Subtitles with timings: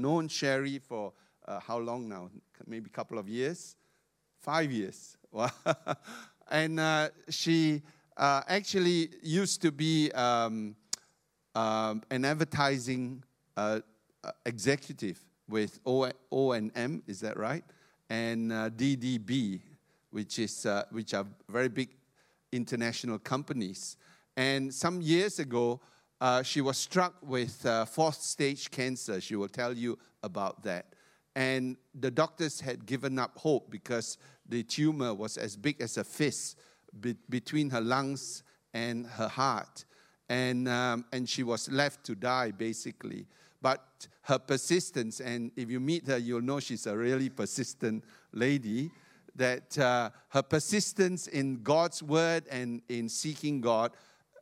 [0.00, 1.12] known Sherry for
[1.46, 2.30] uh, how long now?
[2.66, 3.76] Maybe a couple of years?
[4.40, 5.16] Five years.
[6.50, 7.82] and uh, she
[8.16, 10.76] uh, actually used to be um,
[11.54, 13.22] um, an advertising
[13.56, 13.80] uh,
[14.22, 15.18] uh executive
[15.48, 17.64] with O and M, is that right?
[18.08, 19.60] And uh, DDB,
[20.10, 21.88] which is which are very big
[22.52, 23.96] international companies.
[24.36, 25.80] And some years ago,
[26.20, 29.20] uh, she was struck with uh, fourth stage cancer.
[29.20, 30.86] She will tell you about that.
[31.34, 36.04] And the doctors had given up hope because the tumor was as big as a
[36.04, 36.58] fist
[37.00, 38.42] be- between her lungs
[38.74, 39.84] and her heart.
[40.28, 43.26] And, um, and she was left to die, basically.
[43.62, 48.90] But her persistence, and if you meet her, you'll know she's a really persistent lady,
[49.36, 53.92] that uh, her persistence in God's word and in seeking God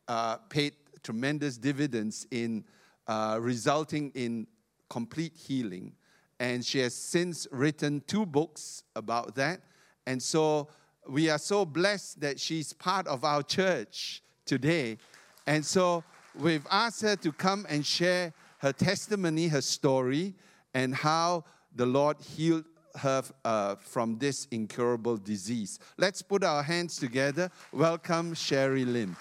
[0.09, 2.65] uh, paid tremendous dividends in
[3.07, 4.47] uh, resulting in
[4.89, 5.95] complete healing.
[6.41, 9.61] And she has since written two books about that.
[10.07, 10.69] And so
[11.09, 14.99] we are so blessed that she's part of our church today.
[15.47, 16.05] And so
[16.39, 20.35] we've asked her to come and share her testimony, her story,
[20.75, 22.65] and how the Lord healed
[22.97, 25.79] her uh, from this incurable disease.
[25.97, 27.51] Let's put our hands together.
[27.73, 29.17] Welcome, Sherry Lim.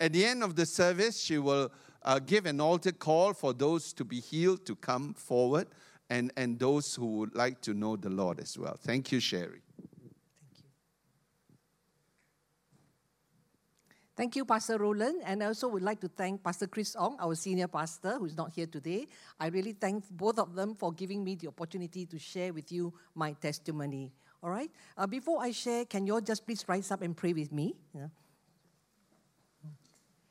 [0.00, 1.70] At the end of the service, she will
[2.02, 5.68] uh, give an altar call for those to be healed to come forward
[6.08, 8.76] and, and those who would like to know the Lord as well.
[8.80, 9.60] Thank you, Sherry.
[9.76, 10.10] Thank you.
[14.16, 15.22] Thank you, Pastor Roland.
[15.24, 18.36] And I also would like to thank Pastor Chris Ong, our senior pastor, who is
[18.36, 19.06] not here today.
[19.38, 22.92] I really thank both of them for giving me the opportunity to share with you
[23.14, 24.12] my testimony.
[24.42, 24.70] All right?
[24.96, 27.76] Uh, before I share, can you all just please rise up and pray with me?
[27.94, 28.08] Yeah.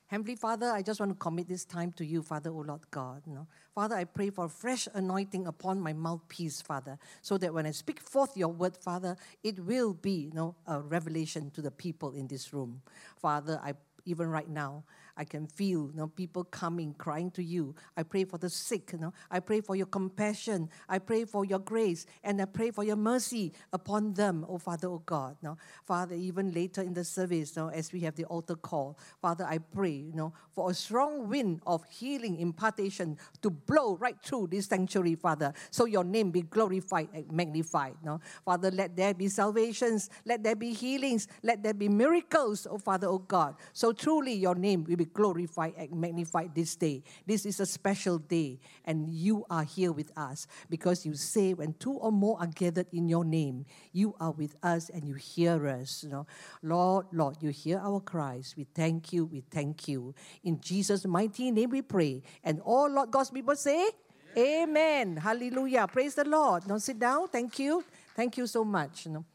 [0.10, 3.22] Heavenly Father, I just want to commit this time to you, Father, O Lord God.
[3.28, 3.48] You know.
[3.76, 8.00] Father, I pray for fresh anointing upon my mouthpiece, Father, so that when I speak
[8.02, 12.26] forth your word, Father, it will be you know, a revelation to the people in
[12.26, 12.82] this room.
[13.18, 13.76] Father, I
[14.06, 14.84] even right now,
[15.20, 17.76] I can feel you know, people coming, crying to you.
[17.98, 18.94] I pray for the sick.
[18.94, 19.14] You know?
[19.30, 20.70] I pray for your compassion.
[20.88, 22.06] I pray for your grace.
[22.24, 25.36] And I pray for your mercy upon them, oh Father, oh God.
[25.42, 25.58] You know?
[25.84, 29.44] Father, even later in the service, you know, as we have the altar call, Father,
[29.44, 34.48] I pray you know, for a strong wind of healing, impartation to blow right through
[34.48, 37.96] this sanctuary, Father, so your name be glorified and magnified.
[38.02, 38.22] You know?
[38.46, 43.08] Father, let there be salvations, let there be healings, let there be miracles, oh Father,
[43.08, 43.56] oh God.
[43.74, 47.04] So truly your name will be glorified and magnified this day.
[47.26, 51.74] This is a special day, and you are here with us because you say, when
[51.74, 55.68] two or more are gathered in your name, you are with us and you hear
[55.68, 56.04] us.
[56.04, 56.28] You know,
[56.64, 58.56] Lord, Lord, you hear our cries.
[58.58, 59.26] We thank you.
[59.26, 60.14] We thank you.
[60.44, 62.24] In Jesus' mighty name we pray.
[62.44, 63.90] And all Lord God's people say,
[64.38, 65.18] Amen.
[65.18, 65.88] Hallelujah.
[65.88, 66.68] Praise the Lord.
[66.68, 67.28] Now sit down.
[67.28, 67.84] Thank you.
[68.16, 69.06] Thank you so much.
[69.06, 69.26] You know.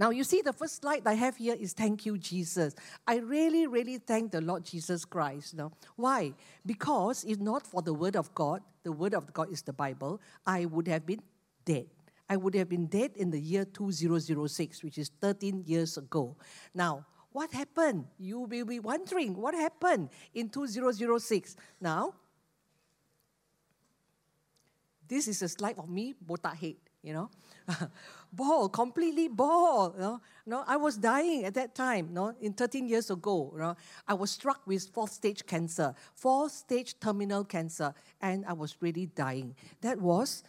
[0.00, 2.74] Now, you see, the first slide I have here is thank you, Jesus.
[3.06, 5.52] I really, really thank the Lord Jesus Christ.
[5.52, 5.72] You know?
[5.94, 6.32] Why?
[6.64, 10.18] Because if not for the Word of God, the Word of God is the Bible,
[10.46, 11.20] I would have been
[11.66, 11.84] dead.
[12.30, 16.34] I would have been dead in the year 2006, which is 13 years ago.
[16.72, 18.06] Now, what happened?
[18.18, 21.56] You will be wondering what happened in 2006.
[21.78, 22.14] Now,
[25.06, 26.56] this is a slide of me, botak
[27.02, 27.30] you know.
[28.32, 29.94] bald, completely bald.
[29.94, 30.20] You know?
[30.46, 33.50] know, I was dying at that time, you know, in 13 years ago.
[33.54, 38.52] You know, I was struck with fourth stage cancer, fourth stage terminal cancer, and I
[38.52, 39.54] was really dying.
[39.80, 40.42] That was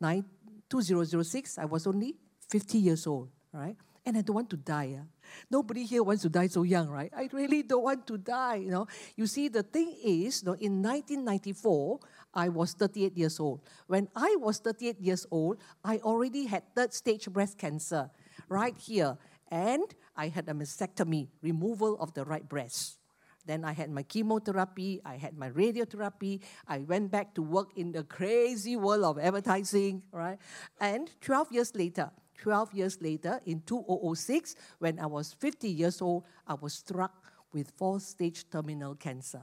[0.00, 0.24] 9,
[0.68, 1.58] 2006.
[1.58, 2.16] I was only
[2.48, 3.76] 50 years old, right?
[4.04, 4.98] And I don't want to die.
[4.98, 5.04] Uh.
[5.50, 7.12] Nobody here wants to die so young, right?
[7.16, 8.56] I really don't want to die.
[8.56, 8.86] You know,
[9.16, 12.00] you see, the thing is, you know, in 1994,
[12.34, 13.60] I was 38 years old.
[13.86, 18.10] When I was 38 years old, I already had third stage breast cancer
[18.48, 19.18] right here,
[19.50, 19.84] and
[20.16, 22.98] I had a mastectomy, removal of the right breast.
[23.46, 27.90] Then I had my chemotherapy, I had my radiotherapy, I went back to work in
[27.92, 30.38] the crazy world of advertising, right?
[30.80, 32.10] And 12 years later,
[32.40, 37.70] 12 years later, in 2006, when I was 50 years old, I was struck with
[37.76, 39.42] fourth stage terminal cancer.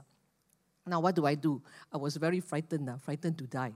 [0.86, 1.62] Now, what do I do?
[1.92, 3.74] I was very frightened, uh, frightened to die.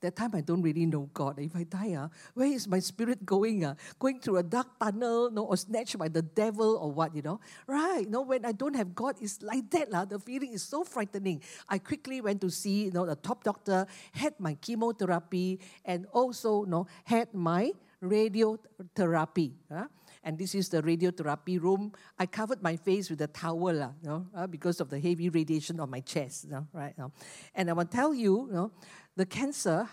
[0.00, 1.38] That time I don't really know God.
[1.38, 3.64] If I die, uh, where is my spirit going?
[3.64, 3.74] Uh?
[3.98, 7.38] Going through a dark tunnel no, or snatched by the devil or what, you know?
[7.66, 9.92] Right, you know, when I don't have God, it's like that.
[9.92, 11.42] Uh, the feeling is so frightening.
[11.68, 16.64] I quickly went to see you know, the top doctor, had my chemotherapy, and also
[16.64, 17.72] you know, had my
[18.04, 19.52] radiotherapy.
[19.72, 19.86] Huh?
[20.22, 21.92] And this is the radiotherapy room.
[22.18, 25.28] I covered my face with a towel, uh, you know, uh, because of the heavy
[25.28, 26.96] radiation on my chest, you know, right?
[26.96, 27.12] Know.
[27.54, 28.72] And I will tell you, you know,
[29.16, 29.88] the cancer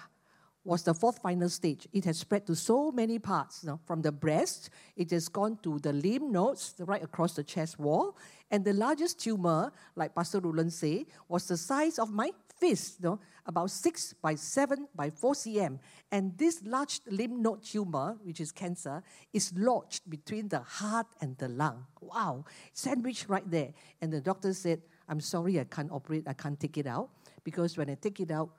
[0.64, 1.88] was the fourth final stage.
[1.92, 3.64] It has spread to so many parts.
[3.64, 7.44] You know, from the breast, it has gone to the lymph nodes right across the
[7.44, 8.16] chest wall.
[8.52, 12.32] And the largest tumor, like Pastor Roland said, was the size of my
[12.62, 15.80] fist, you know, about 6 by 7 by 4 cm.
[16.12, 19.02] And this large lymph node tumor, which is cancer,
[19.34, 21.86] is lodged between the heart and the lung.
[22.00, 23.74] Wow, sandwiched right there.
[24.00, 27.10] And the doctor said, I'm sorry, I can't operate, I can't take it out,
[27.44, 28.52] because when I take it out,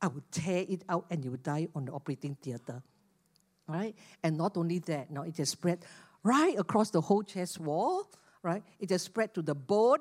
[0.00, 2.82] I will tear it out and you will die on the operating theater.
[3.68, 3.94] Right?
[4.22, 5.84] And not only that, now it has spread
[6.22, 8.10] right across the whole chest wall,
[8.42, 8.62] right?
[8.78, 10.00] It has spread to the bone,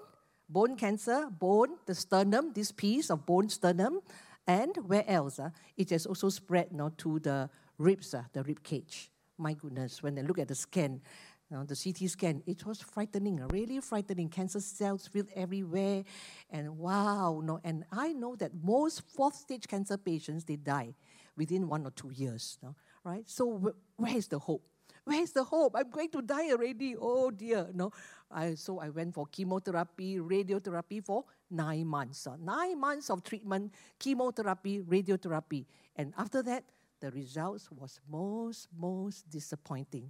[0.54, 4.00] bone cancer, bone, the sternum, this piece of bone sternum,
[4.46, 5.40] and where else?
[5.40, 9.10] Uh, it has also spread you know, to the ribs, uh, the rib cage.
[9.38, 11.02] My goodness, when I look at the scan,
[11.50, 14.30] you know, the CT scan, it was frightening, really frightening.
[14.30, 16.04] Cancer cells filled everywhere,
[16.52, 17.60] and wow, no.
[17.64, 20.94] And I know that most fourth stage cancer patients they die
[21.36, 22.76] within one or two years, no?
[23.04, 23.28] right?
[23.28, 24.64] So wh- where is the hope?
[25.06, 25.76] Where is the hope?
[25.76, 26.96] I'm going to die already.
[27.00, 27.92] Oh dear, no.
[28.32, 32.28] I, so I went for chemotherapy, radiotherapy for nine months.
[32.40, 35.66] Nine months of treatment, chemotherapy, radiotherapy,
[35.96, 36.64] and after that,
[37.00, 40.10] the results was most most disappointing.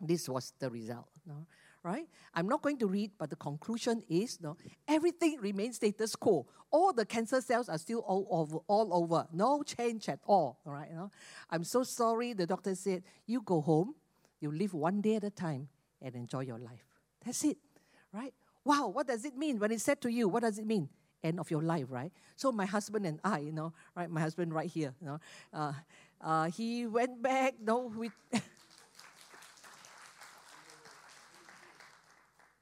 [0.00, 1.08] This was the result.
[1.26, 1.46] No?
[1.84, 2.08] Right?
[2.34, 4.56] I'm not going to read, but the conclusion is no,
[4.88, 6.46] everything remains status quo.
[6.70, 9.28] All the cancer cells are still all over, all over.
[9.34, 10.58] No change at all.
[10.64, 10.88] all right?
[10.88, 11.10] You know?
[11.50, 12.32] I'm so sorry.
[12.32, 13.94] The doctor said, You go home,
[14.40, 15.68] you live one day at a time,
[16.00, 16.86] and enjoy your life.
[17.24, 17.58] That's it.
[18.12, 18.32] Right?
[18.64, 19.58] Wow, what does it mean?
[19.58, 20.88] When it's said to you, what does it mean?
[21.22, 22.12] End of your life, right?
[22.36, 25.18] So my husband and I, you know, right, my husband right here, you know,
[25.52, 25.72] uh,
[26.20, 28.12] uh, he went back, you know, with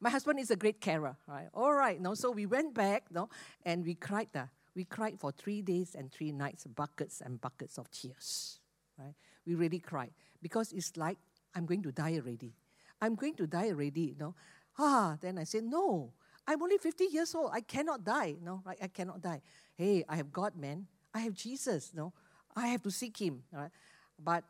[0.03, 1.47] My husband is a great carer, right?
[1.55, 2.15] All right, no.
[2.15, 3.29] So we went back, no,
[3.65, 4.27] and we cried.
[4.35, 8.59] Uh, we cried for three days and three nights, buckets and buckets of tears,
[8.99, 9.15] right?
[9.47, 10.11] We really cried
[10.43, 11.19] because it's like
[11.55, 12.53] I'm going to die already.
[13.01, 14.35] I'm going to die already, you know.
[14.77, 16.13] Ah, then I said, no,
[16.49, 17.51] I'm only 50 years old.
[17.53, 18.79] I cannot die, no, right?
[18.83, 19.41] I cannot die.
[19.77, 20.89] Hey, I have God, man.
[21.15, 22.13] I have Jesus, no.
[22.57, 23.71] I have to seek Him, right?
[24.19, 24.43] But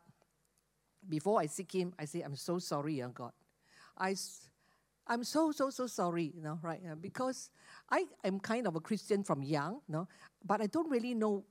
[1.07, 3.33] before I seek Him, I say, I'm so sorry, uh, God.
[3.95, 4.15] I
[5.07, 6.81] I'm so, so, so sorry, you know, right?
[6.89, 7.49] Uh, because
[7.89, 10.07] I am kind of a Christian from young, you know,
[10.45, 11.43] but I don't really know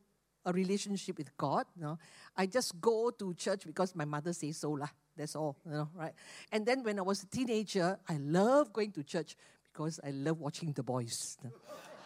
[0.45, 1.99] a relationship with God, you know.
[2.37, 4.89] I just go to church because my mother says so, lah.
[5.17, 6.15] That's all, you know, right?
[6.51, 9.37] And then when I was a teenager, I love going to church
[9.73, 11.37] because I love watching the boys.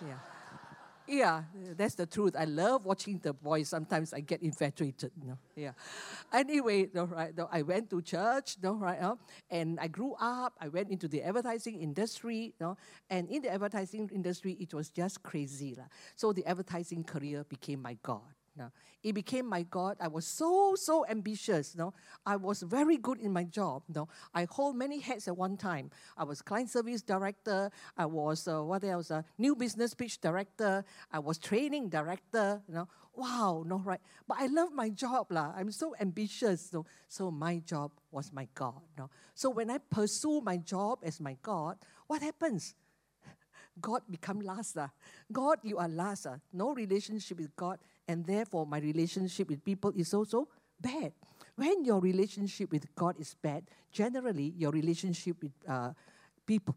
[0.04, 0.18] Yeah.
[1.08, 1.44] Yeah,
[1.76, 2.34] that's the truth.
[2.38, 3.68] I love watching the boys.
[3.68, 5.12] Sometimes I get infatuated.
[5.20, 5.38] You know?
[5.54, 5.72] Yeah.
[6.32, 9.16] Anyway, no, right, no, I went to church, no, right, uh,
[9.50, 10.54] and I grew up.
[10.60, 12.76] I went into the advertising industry, no,
[13.08, 15.74] and in the advertising industry, it was just crazy.
[15.76, 15.84] La.
[16.16, 18.35] So the advertising career became my God.
[18.56, 18.70] No.
[19.02, 19.96] It became my God.
[20.00, 21.76] I was so, so ambitious.
[21.76, 21.92] No.
[22.24, 23.82] I was very good in my job.
[23.88, 24.08] No.
[24.34, 25.90] I hold many hats at one time.
[26.16, 27.70] I was client service director.
[27.96, 29.10] I was, uh, what else?
[29.10, 30.84] Uh, new business pitch director.
[31.12, 32.62] I was training director.
[32.66, 32.88] You know.
[33.14, 34.00] Wow, no, right.
[34.28, 35.28] But I love my job.
[35.30, 35.52] La.
[35.56, 36.72] I'm so ambitious.
[36.72, 36.84] No.
[37.08, 38.80] So my job was my God.
[38.98, 39.08] No.
[39.34, 41.76] So when I pursue my job as my God,
[42.06, 42.74] what happens?
[43.80, 44.76] God become last.
[45.30, 46.26] God, you are last.
[46.52, 50.48] No relationship with God and therefore my relationship with people is also
[50.80, 51.12] bad.
[51.56, 55.92] When your relationship with God is bad, generally your relationship with uh,
[56.46, 56.76] people,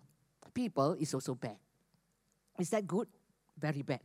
[0.54, 1.58] people is also bad.
[2.58, 3.08] Is that good?
[3.58, 4.02] Very bad.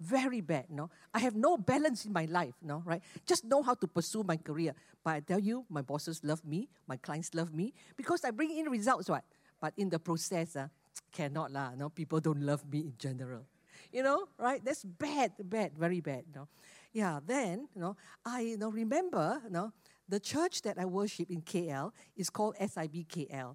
[0.00, 0.88] Very bad, no?
[1.12, 3.02] I have no balance in my life, no, right?
[3.26, 4.74] Just know how to pursue my career.
[5.04, 8.56] But I tell you, my bosses love me, my clients love me, because I bring
[8.56, 9.24] in results, what?
[9.60, 10.68] But in the process, uh,
[11.12, 11.90] cannot lah, no?
[11.90, 13.44] People don't love me in general
[13.92, 14.64] you know, right?
[14.64, 16.48] That's bad, bad, very bad, you know.
[16.92, 19.72] Yeah, then, you know, I you know, remember, you know,
[20.08, 23.54] the church that I worship in KL is called SIB KL.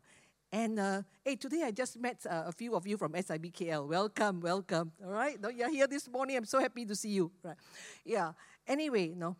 [0.52, 3.86] And uh, hey, today I just met uh, a few of you from SIB KL.
[3.88, 4.94] Welcome, welcome.
[5.04, 6.38] All right, no, you're here this morning.
[6.38, 7.32] I'm so happy to see you.
[7.44, 7.58] Right?
[8.06, 8.32] Yeah.
[8.66, 9.36] Anyway, know,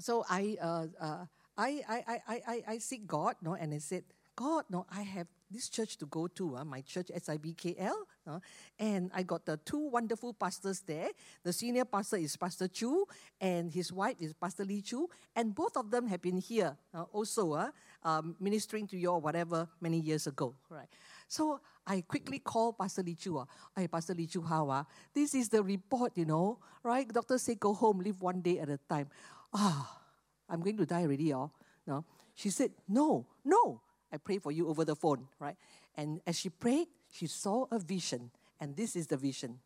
[0.00, 1.24] so I, uh, uh,
[1.56, 4.02] I, I, I, I, I seek God, no, and I said,
[4.34, 7.94] God, no, I have this church to go to, uh, my church, SIBKL.
[8.26, 8.40] Uh,
[8.78, 11.08] and I got the two wonderful pastors there.
[11.42, 13.06] The senior pastor is Pastor Chu,
[13.40, 15.08] and his wife is Pastor Lee Chu.
[15.36, 17.70] And both of them have been here uh, also, uh,
[18.02, 20.54] um, ministering to you or whatever many years ago.
[20.70, 20.88] Right.
[21.28, 23.38] So I quickly called Pastor Lee Chu.
[23.38, 23.44] Uh,
[23.76, 24.70] hey, Pastor Lee Chu, how?
[24.70, 24.84] Uh?
[25.12, 27.06] This is the report, you know, right?
[27.08, 29.08] Doctor say go home, live one day at a time.
[29.52, 30.00] Ah,
[30.48, 31.50] I'm going to die already, oh.
[31.86, 32.04] No.
[32.34, 35.56] She said, no, no, I pray for you over the phone, right?
[35.94, 38.30] And as she prayed, she saw a vision.
[38.60, 39.60] And this is the vision.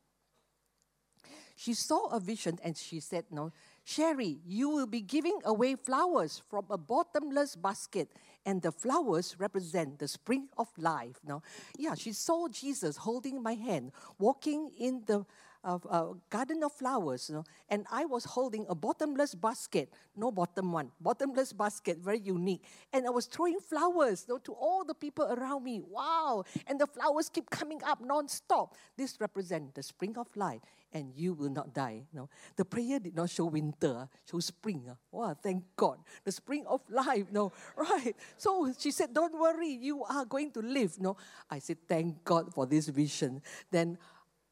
[1.57, 3.53] She saw a vision and she said, No,
[3.85, 8.13] Sherry, you will be giving away flowers from a bottomless basket,
[8.47, 11.17] and the flowers represent the spring of life.
[11.27, 11.43] Now,
[11.77, 15.25] yeah, she saw Jesus holding my hand, walking in the
[15.65, 20.31] of a garden of flowers, you know, and I was holding a bottomless basket, no
[20.31, 22.63] bottom one, bottomless basket, very unique.
[22.93, 25.83] And I was throwing flowers you know, to all the people around me.
[25.87, 26.45] Wow!
[26.67, 28.75] And the flowers keep coming up non-stop.
[28.97, 30.61] This represents the spring of life,
[30.93, 32.03] and you will not die.
[32.13, 32.29] You know.
[32.57, 34.85] The prayer did not show winter, show spring.
[34.89, 34.95] Uh.
[35.11, 35.99] Wow, thank God.
[36.25, 38.15] The spring of life, no, right?
[38.37, 41.01] So she said, Don't worry, you are going to live.
[41.01, 41.17] No.
[41.51, 43.43] I said, Thank God for this vision.
[43.71, 43.99] Then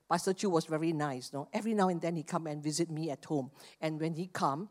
[0.08, 1.32] Pastor Chu was very nice.
[1.32, 1.48] No?
[1.52, 3.50] Every now and then he come and visit me at home.
[3.80, 4.68] And when he come,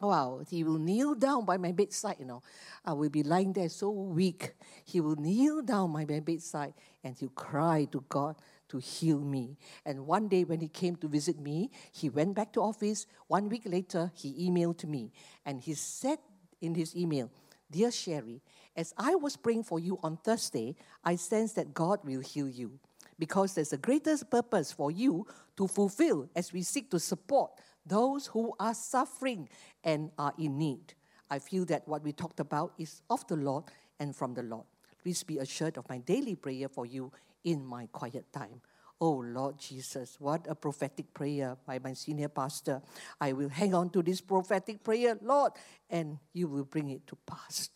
[0.00, 2.42] wow, he will kneel down by my bedside, you know.
[2.84, 4.54] I will be lying there so weak.
[4.84, 6.74] He will kneel down by my bedside
[7.04, 8.36] and he'll cry to God
[8.68, 9.56] to heal me.
[9.84, 13.06] And one day when he came to visit me, he went back to office.
[13.26, 15.12] One week later, he emailed me.
[15.44, 16.18] And he said
[16.60, 17.30] in his email,
[17.70, 18.42] Dear Sherry,
[18.76, 22.78] as I was praying for you on Thursday, I sense that God will heal you
[23.20, 27.52] because there's a greatest purpose for you to fulfill as we seek to support
[27.84, 29.46] those who are suffering
[29.84, 30.94] and are in need.
[31.30, 33.64] I feel that what we talked about is of the Lord
[34.00, 34.64] and from the Lord.
[35.02, 37.12] Please be assured of my daily prayer for you
[37.44, 38.62] in my quiet time.
[39.02, 42.80] Oh Lord Jesus, what a prophetic prayer by my senior pastor.
[43.20, 45.52] I will hang on to this prophetic prayer, Lord,
[45.90, 47.68] and you will bring it to pass.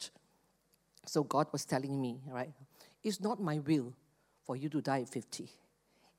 [1.06, 2.52] So God was telling me, right?
[3.02, 3.92] It's not my will
[4.44, 5.48] for you to die at 50.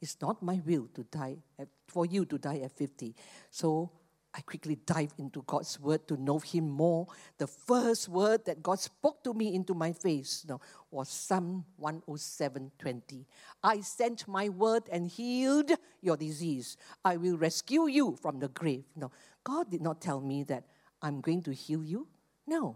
[0.02, 3.16] It's not my will to die at, for you to die at 50.
[3.50, 3.92] So
[4.36, 7.08] I quickly dive into God's word to know Him more.
[7.38, 11.64] The first word that God spoke to me into my face you know, was Psalm
[11.82, 13.26] 107:20.
[13.64, 16.76] I sent my word and healed your disease.
[17.04, 18.84] I will rescue you from the grave.
[18.96, 19.10] No,
[19.44, 20.66] God did not tell me that
[21.02, 22.08] I'm going to heal you.
[22.46, 22.76] No,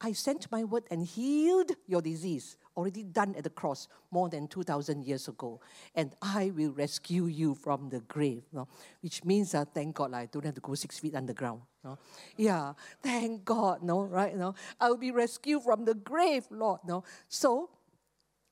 [0.00, 4.48] I sent my word and healed your disease already done at the cross more than
[4.48, 5.60] 2,000 years ago.
[5.94, 8.42] And I will rescue you from the grave.
[8.52, 8.68] No?
[9.02, 11.60] Which means, uh, thank God, like, I don't have to go six feet underground.
[11.84, 11.98] No?
[12.36, 12.72] Yeah,
[13.02, 14.36] thank God, no, right?
[14.36, 14.54] No?
[14.80, 16.80] I will be rescued from the grave, Lord.
[16.86, 17.04] No?
[17.28, 17.70] So,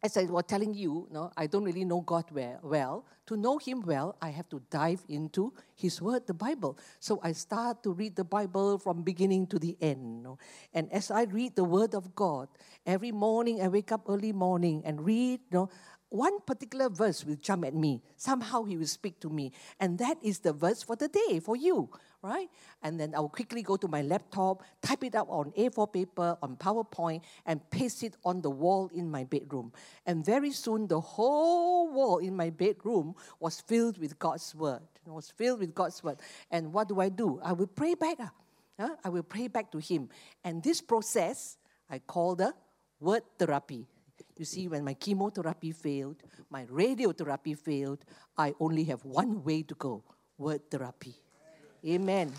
[0.02, 3.04] as I was telling you, no, I don't really know God well.
[3.26, 6.78] To know Him well, I have to dive into His Word, the Bible.
[7.00, 10.22] So I start to read the Bible from beginning to the end.
[10.22, 10.38] No?
[10.72, 12.48] And as I read the Word of God,
[12.86, 15.40] every morning I wake up early morning and read.
[15.50, 15.68] No,
[16.10, 18.02] one particular verse will jump at me.
[18.16, 21.56] Somehow He will speak to me, and that is the verse for the day for
[21.56, 21.90] you
[22.22, 22.48] right?
[22.82, 26.56] And then I'll quickly go to my laptop, type it up on A4 paper, on
[26.56, 29.72] PowerPoint, and paste it on the wall in my bedroom.
[30.06, 34.82] And very soon, the whole wall in my bedroom was filled with God's word.
[35.06, 36.18] Was filled with God's word.
[36.50, 37.40] And what do I do?
[37.42, 38.18] I will pray back.
[38.78, 40.08] Uh, I will pray back to Him.
[40.44, 41.56] And this process,
[41.88, 42.52] I call the
[43.00, 43.86] word therapy.
[44.36, 46.16] You see, when my chemotherapy failed,
[46.50, 48.04] my radiotherapy failed,
[48.36, 50.04] I only have one way to go
[50.36, 51.14] word therapy.
[51.86, 52.32] Amen.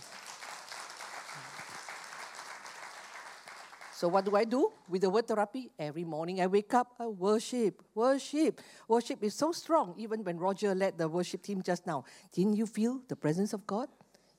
[3.99, 5.71] So what do I do with the word therapy?
[5.77, 8.61] Every morning I wake up, I worship, worship.
[8.87, 9.93] Worship is so strong.
[9.97, 13.67] Even when Roger led the worship team just now, didn't you feel the presence of
[13.67, 13.89] God?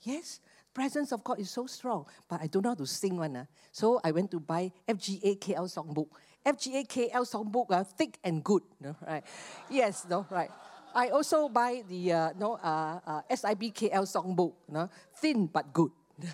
[0.00, 0.40] Yes,
[0.72, 2.06] presence of God is so strong.
[2.26, 3.36] But I don't know how to sing one.
[3.36, 3.44] Uh.
[3.70, 6.08] So I went to buy FGA KL songbook.
[6.46, 8.62] FGA KL songbook, uh, thick and good.
[8.80, 9.24] No, right?
[9.68, 10.50] yes, no, right.
[10.94, 15.90] I also buy the uh, no, uh, uh, SIBKL songbook, no, thin but good.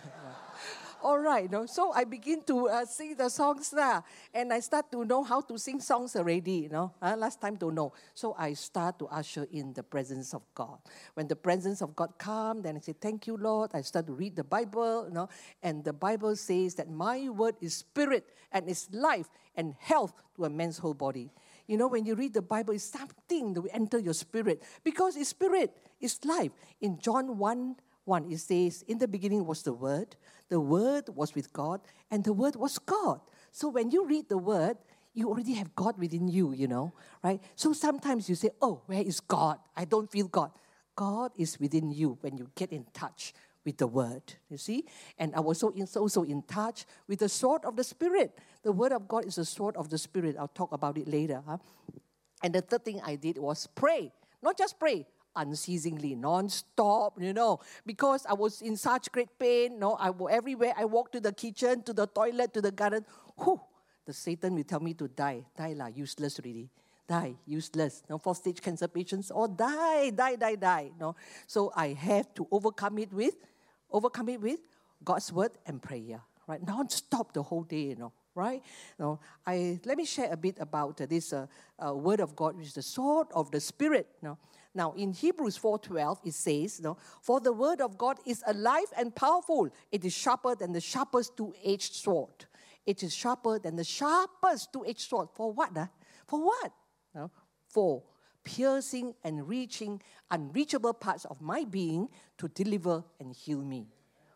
[1.02, 1.66] All right, no?
[1.66, 5.40] so I begin to uh, sing the songs now, and I start to know how
[5.42, 6.66] to sing songs already.
[6.66, 10.34] You know, uh, last time don't know, so I start to usher in the presence
[10.34, 10.78] of God.
[11.14, 14.14] When the presence of God come, then I say, "Thank you, Lord." I start to
[14.14, 15.28] read the Bible, you know,
[15.62, 20.46] and the Bible says that my word is spirit and is life and health to
[20.46, 21.30] a man's whole body.
[21.66, 25.16] You know, when you read the Bible, it's something that will enter your spirit because
[25.16, 26.52] it's spirit, it's life.
[26.80, 30.14] In John 1 1, it says, In the beginning was the Word,
[30.49, 31.80] the Word was with God,
[32.11, 33.20] and the Word was God.
[33.50, 34.76] So when you read the Word,
[35.12, 36.92] you already have God within you, you know,
[37.25, 37.40] right?
[37.56, 39.58] So sometimes you say, Oh, where is God?
[39.76, 40.52] I don't feel God.
[40.94, 43.35] God is within you when you get in touch
[43.66, 44.23] with the word.
[44.49, 44.87] You see?
[45.18, 45.75] And I was so
[46.25, 48.38] in, touch with the sword of the Spirit.
[48.62, 50.37] The word of God is the sword of the Spirit.
[50.38, 51.42] I'll talk about it later.
[51.46, 51.58] Huh?
[52.42, 54.12] And the third thing I did was pray.
[54.42, 59.73] Not just pray, unceasingly, non-stop, you know, because I was in such great pain.
[59.73, 63.04] You know, I everywhere I walked to the kitchen, to the toilet, to the garden.
[63.42, 63.61] Whew,
[64.06, 65.44] the Satan will tell me to die.
[65.56, 66.70] Die lah, useless really.
[67.08, 68.02] Die, useless.
[68.11, 70.90] No, fourth stage cancer patients, all die, die, die, die.
[70.99, 71.14] No,
[71.46, 73.37] so I have to overcome it with,
[73.90, 74.60] overcome it with
[75.04, 76.20] God's word and prayer.
[76.46, 77.88] Right, non-stop the whole day.
[77.88, 78.62] You know, right?
[78.98, 81.46] No, I let me share a bit about uh, this uh,
[81.84, 84.06] uh, word of God, which is the sword of the spirit.
[84.22, 84.38] No,
[84.74, 89.14] now in Hebrews 4:12 it says, no, for the word of God is alive and
[89.14, 89.68] powerful.
[89.90, 92.46] It is sharper than the sharpest two-edged sword
[92.86, 95.28] it is sharper than the sharpest two-edged sword.
[95.34, 95.76] For what?
[95.76, 95.86] Uh?
[96.26, 96.72] For what?
[97.14, 97.30] No?
[97.68, 98.02] For
[98.46, 100.00] piercing and reaching
[100.30, 103.88] unreachable parts of my being to deliver and heal me.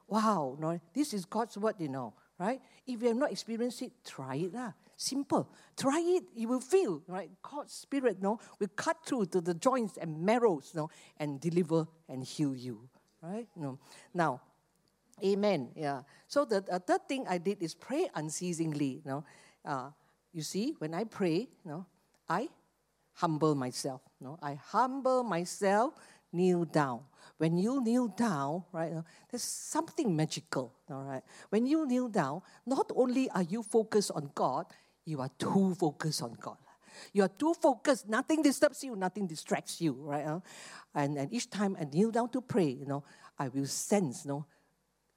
[0.09, 2.61] Wow, no, this is God's word, you know, right?
[2.85, 4.53] If you have not experienced it, try it.
[4.53, 4.73] lah.
[4.97, 5.49] Simple.
[5.77, 7.31] Try it, you will feel, right?
[7.41, 12.25] God's spirit, no, will cut through to the joints and marrows, no, and deliver and
[12.25, 12.89] heal you.
[13.23, 13.47] Right?
[13.55, 13.79] No.
[14.13, 14.41] Now,
[15.23, 15.69] Amen.
[15.77, 16.01] Yeah.
[16.29, 19.03] So the, the third thing I did is pray unceasingly.
[19.05, 19.25] You know,
[19.67, 19.91] uh,
[20.33, 21.85] you see, when I pray, you know,
[22.27, 22.49] I
[23.21, 24.01] humble myself.
[24.21, 25.95] No, I humble myself,
[26.33, 27.01] kneel down.
[27.39, 28.93] When you kneel down, right,
[29.31, 30.75] there's something magical.
[30.91, 31.23] All right.
[31.49, 34.67] When you kneel down, not only are you focused on God,
[35.05, 36.59] you are too focused on God.
[37.13, 38.09] You are too focused.
[38.09, 38.95] Nothing disturbs you.
[38.97, 39.93] Nothing distracts you.
[39.93, 40.27] Right.
[40.95, 43.05] And and each time I kneel down to pray, you know,
[43.39, 44.47] I will sense, you know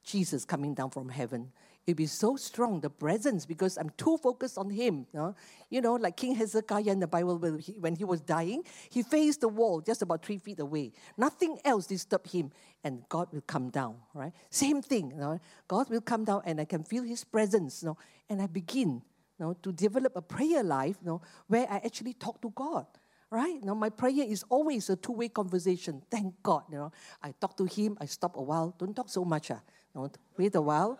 [0.03, 1.51] Jesus coming down from heaven.
[1.85, 5.05] It'd be so strong, the presence, because I'm too focused on him.
[5.11, 5.35] You know,
[5.69, 9.03] you know like King Hezekiah in the Bible, when he, when he was dying, he
[9.03, 10.93] faced the wall just about three feet away.
[11.17, 12.51] Nothing else disturbed him,
[12.85, 14.31] and God will come down, right?
[14.49, 17.89] Same thing, you know, God will come down, and I can feel his presence, you
[17.89, 17.97] know,
[18.29, 19.01] and I begin
[19.39, 22.85] you know, to develop a prayer life you know, where I actually talk to God
[23.29, 23.63] right?
[23.63, 26.03] Now my prayer is always a two-way conversation.
[26.11, 26.91] Thank God, you know.
[27.21, 28.75] I talk to him, I stop a while.
[28.77, 29.49] Don't talk so much.
[29.49, 29.57] Uh.
[29.95, 30.99] No, wait a while.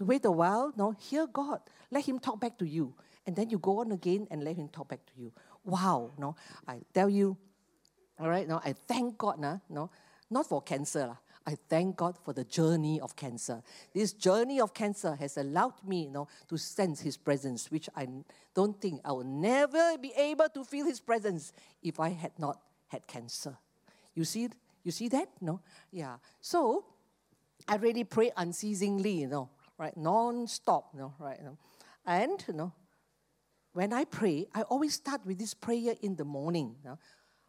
[0.00, 0.72] Wait a while.
[0.76, 1.60] No, hear God.
[1.90, 2.94] Let Him talk back to you.
[3.26, 5.32] And then you go on again and let Him talk back to you.
[5.64, 6.12] Wow.
[6.18, 6.36] No,
[6.68, 7.36] I tell you,
[8.18, 9.90] all right, no, I thank God, nah, no,
[10.30, 11.16] not for cancer.
[11.46, 13.62] I thank God for the journey of cancer.
[13.92, 18.08] This journey of cancer has allowed me you know, to sense His presence, which I
[18.54, 21.52] don't think I will never be able to feel His presence
[21.82, 23.58] if I had not had cancer.
[24.14, 24.48] You see,
[24.84, 25.28] you see that?
[25.40, 25.60] No?
[25.90, 26.16] Yeah.
[26.40, 26.86] So
[27.68, 29.96] I really pray unceasingly, you know, right?
[29.96, 31.38] Non-stop, you know, right?
[31.38, 31.58] You know.
[32.06, 32.72] And, you know,
[33.72, 36.76] when I pray, I always start with this prayer in the morning.
[36.82, 36.98] You know.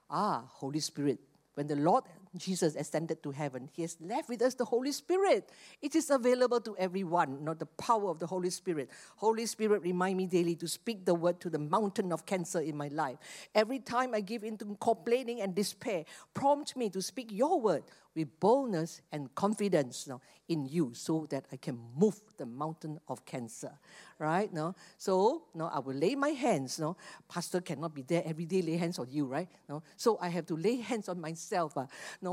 [0.10, 1.20] Ah, Holy Spirit,
[1.56, 2.04] when the Lord
[2.38, 5.50] Jesus ascended to heaven, He has left with us the Holy Spirit.
[5.82, 8.90] It is available to everyone, not the power of the Holy Spirit.
[9.18, 12.76] Holy Spirit, remind me daily to speak the word to the mountain of cancer in
[12.76, 13.18] my life.
[13.54, 17.84] Every time I give in to complaining and despair, prompt me to speak your word
[18.16, 23.26] with boldness and confidence know, in you so that I can move the mountain of
[23.26, 23.72] cancer.
[24.18, 24.52] Right?
[24.54, 24.74] No?
[24.98, 26.80] So no, I will lay my hands.
[26.80, 26.96] No?
[27.28, 29.50] Pastor cannot be there every day, lay hands on you, right?
[29.68, 29.84] No?
[29.98, 31.76] So I have to lay hands on myself.
[31.76, 31.88] Uh.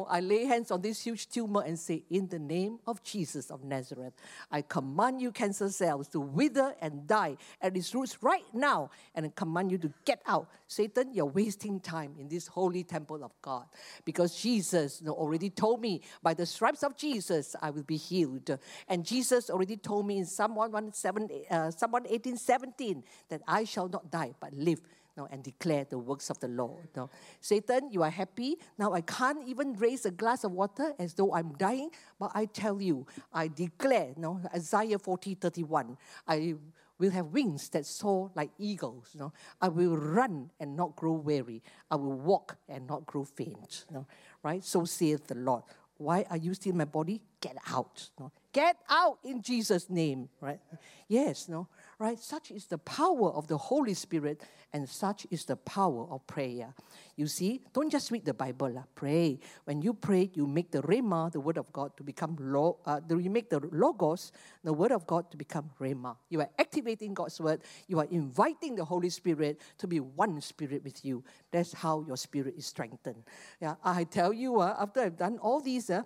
[0.08, 3.62] I lay hands on this huge tumor and say, In the name of Jesus of
[3.62, 4.14] Nazareth,
[4.50, 9.26] I command you, cancer cells, to wither and die at its roots right now, and
[9.26, 10.48] I command you to get out.
[10.66, 13.66] Satan, you're wasting time in this holy temple of God
[14.04, 17.96] because Jesus you know, already told me, by the stripes of Jesus, I will be
[17.96, 18.58] healed.
[18.88, 23.88] And Jesus already told me in Psalm 117, uh, Psalm 18, 17, that I shall
[23.88, 24.80] not die, but live
[25.16, 26.88] now and declare the works of the Lord.
[26.96, 28.56] Now, Satan, you are happy.
[28.78, 32.46] Now I can't even raise a glass of water as though I'm dying, but I
[32.46, 35.96] tell you, I declare, no, Isaiah 40, 31,
[36.26, 36.54] I
[36.98, 39.14] will have wings that soar like eagles.
[39.18, 39.32] Know?
[39.60, 41.62] I will run and not grow weary.
[41.90, 43.84] I will walk and not grow faint.
[43.90, 44.06] Know?
[44.42, 44.64] Right?
[44.64, 45.64] So saith the Lord.
[45.98, 47.20] Why are you still in my body?
[47.40, 48.08] Get out.
[48.18, 48.32] Know?
[48.52, 50.28] Get out in Jesus' name.
[50.40, 50.60] Right?
[51.08, 51.68] Yes, no
[52.02, 52.18] right?
[52.18, 56.74] Such is the power of the Holy Spirit, and such is the power of prayer.
[57.14, 59.38] You see, don't just read the Bible, uh, pray.
[59.66, 63.00] When you pray, you make the Rhema, the Word of God, to become lo- uh,
[63.08, 64.32] you make the Logos,
[64.64, 66.16] the Word of God, to become Rhema.
[66.28, 67.62] You are activating God's Word.
[67.86, 71.22] You are inviting the Holy Spirit to be one Spirit with you.
[71.52, 73.22] That's how your spirit is strengthened.
[73.60, 76.02] Yeah, I tell you, uh, after I've done all these, uh,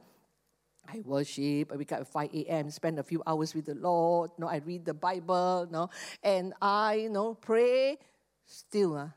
[0.88, 4.30] I worship, I wake up at 5 a.m., spend a few hours with the Lord,
[4.36, 5.90] you know, I read the Bible, you know,
[6.22, 7.98] and I you know, pray.
[8.44, 9.08] Still, uh,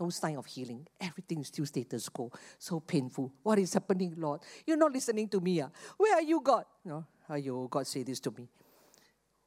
[0.00, 0.86] no sign of healing.
[1.00, 2.30] Everything is still status quo.
[2.58, 3.32] So painful.
[3.42, 4.40] What is happening, Lord?
[4.66, 5.60] You're not listening to me.
[5.60, 5.68] Uh.
[5.96, 6.64] Where are you, God?
[6.84, 8.48] You know, you, God say this to me.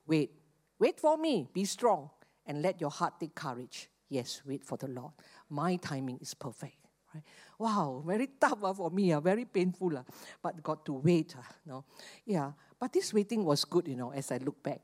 [0.05, 0.31] Wait.
[0.77, 1.47] Wait for me.
[1.53, 2.09] Be strong.
[2.45, 3.89] And let your heart take courage.
[4.09, 5.13] Yes, wait for the Lord.
[5.49, 6.75] My timing is perfect.
[7.13, 7.23] Right?
[7.57, 9.97] Wow, very tough uh, for me, uh, very painful.
[9.97, 10.03] Uh,
[10.41, 11.35] but got to wait.
[11.37, 11.85] Uh, no?
[12.25, 14.81] Yeah, but this waiting was good, you know, as I look back.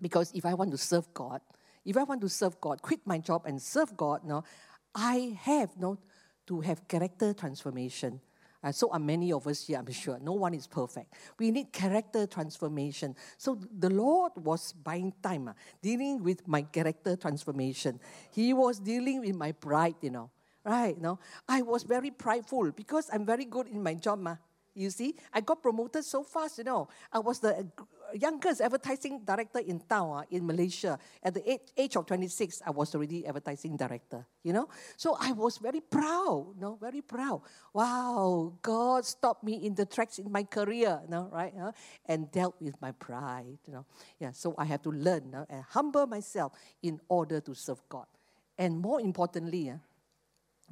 [0.00, 1.40] Because if I want to serve God,
[1.84, 4.44] if I want to serve God, quit my job and serve God, no,
[4.94, 5.98] I have no,
[6.46, 8.20] to have character transformation.
[8.62, 10.18] Uh, so are many of us here, I'm sure.
[10.18, 11.12] No one is perfect.
[11.38, 13.14] We need character transformation.
[13.36, 18.00] So the Lord was buying time, uh, dealing with my character transformation.
[18.32, 20.30] He was dealing with my pride, you know.
[20.64, 21.18] Right, you know.
[21.48, 24.18] I was very prideful because I'm very good in my job.
[24.20, 24.36] Ma.
[24.74, 26.88] You see, I got promoted so fast, you know.
[27.12, 27.64] I was the
[28.12, 30.98] youngest advertising director in town uh, in Malaysia.
[31.22, 34.68] At the age, age of 26, I was already advertising director, you know.
[34.96, 37.42] So I was very proud, you know, very proud.
[37.72, 41.54] Wow, God stopped me in the tracks in my career, you know, right?
[41.56, 41.70] Uh,
[42.06, 43.86] and dealt with my pride, you know.
[44.18, 48.06] Yeah, so I have to learn uh, and humble myself in order to serve God.
[48.58, 49.76] And more importantly, uh,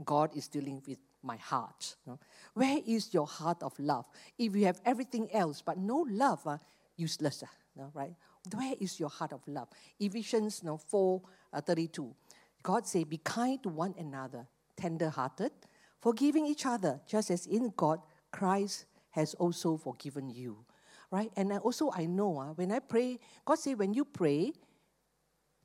[0.04, 1.96] God is dealing with my heart.
[2.06, 2.18] Know?
[2.54, 4.06] Where is your heart of love?
[4.38, 6.58] If you have everything else but no love, uh,
[6.96, 8.14] useless, uh, know, right?
[8.54, 9.68] Where is your heart of love?
[10.00, 12.14] Ephesians know, 4 uh, 32.
[12.62, 15.52] God say, Be kind to one another, tender hearted,
[16.00, 18.00] forgiving each other, just as in God
[18.30, 20.64] Christ has also forgiven you.
[21.10, 21.30] Right?
[21.36, 24.52] And also, I know uh, when I pray, God say, When you pray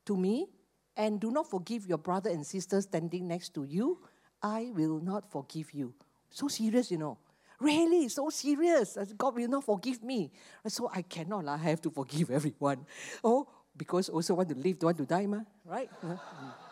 [0.04, 0.46] to me
[0.96, 3.98] and do not forgive your brother and sister standing next to you,
[4.42, 5.94] I will not forgive you.
[6.30, 7.18] So serious, you know.
[7.60, 8.96] Really, so serious.
[9.16, 10.30] God will not forgive me.
[10.66, 11.48] So I cannot.
[11.48, 12.86] I have to forgive everyone.
[13.24, 15.40] Oh, because also want to live, don't want to die, ma?
[15.64, 15.90] right?
[16.02, 16.68] Mm.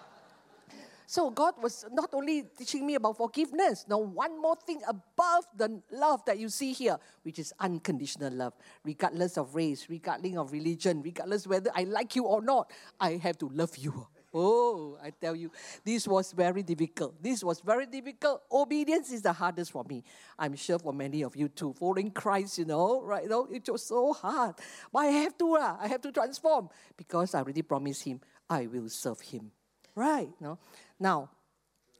[1.08, 5.80] So God was not only teaching me about forgiveness, now one more thing above the
[5.92, 11.02] love that you see here, which is unconditional love, regardless of race, regardless of religion,
[11.02, 14.08] regardless whether I like you or not, I have to love you.
[14.38, 15.50] Oh, I tell you,
[15.82, 17.22] this was very difficult.
[17.22, 18.42] This was very difficult.
[18.52, 20.04] Obedience is the hardest for me.
[20.38, 21.72] I'm sure for many of you too.
[21.72, 23.22] Following Christ, you know, right?
[23.22, 24.56] You know, it was so hard.
[24.92, 26.68] But I have to, uh, I have to transform
[26.98, 29.50] because I already promised him I will serve him.
[29.94, 30.28] Right?
[30.38, 30.58] No?
[31.00, 31.30] Now,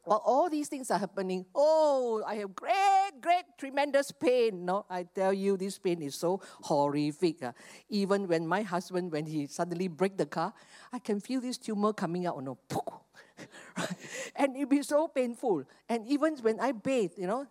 [0.06, 4.64] while all these things are happening, oh, I have great, great, tremendous pain.
[4.64, 7.42] No, I tell you, this pain is so horrific.
[7.42, 7.52] Uh.
[7.88, 10.54] Even when my husband, when he suddenly brake the car,
[10.92, 12.36] I can feel this tumor coming out.
[12.38, 12.58] Oh no,
[14.36, 15.64] and it be so painful.
[15.88, 17.46] And even when I bathe, you know,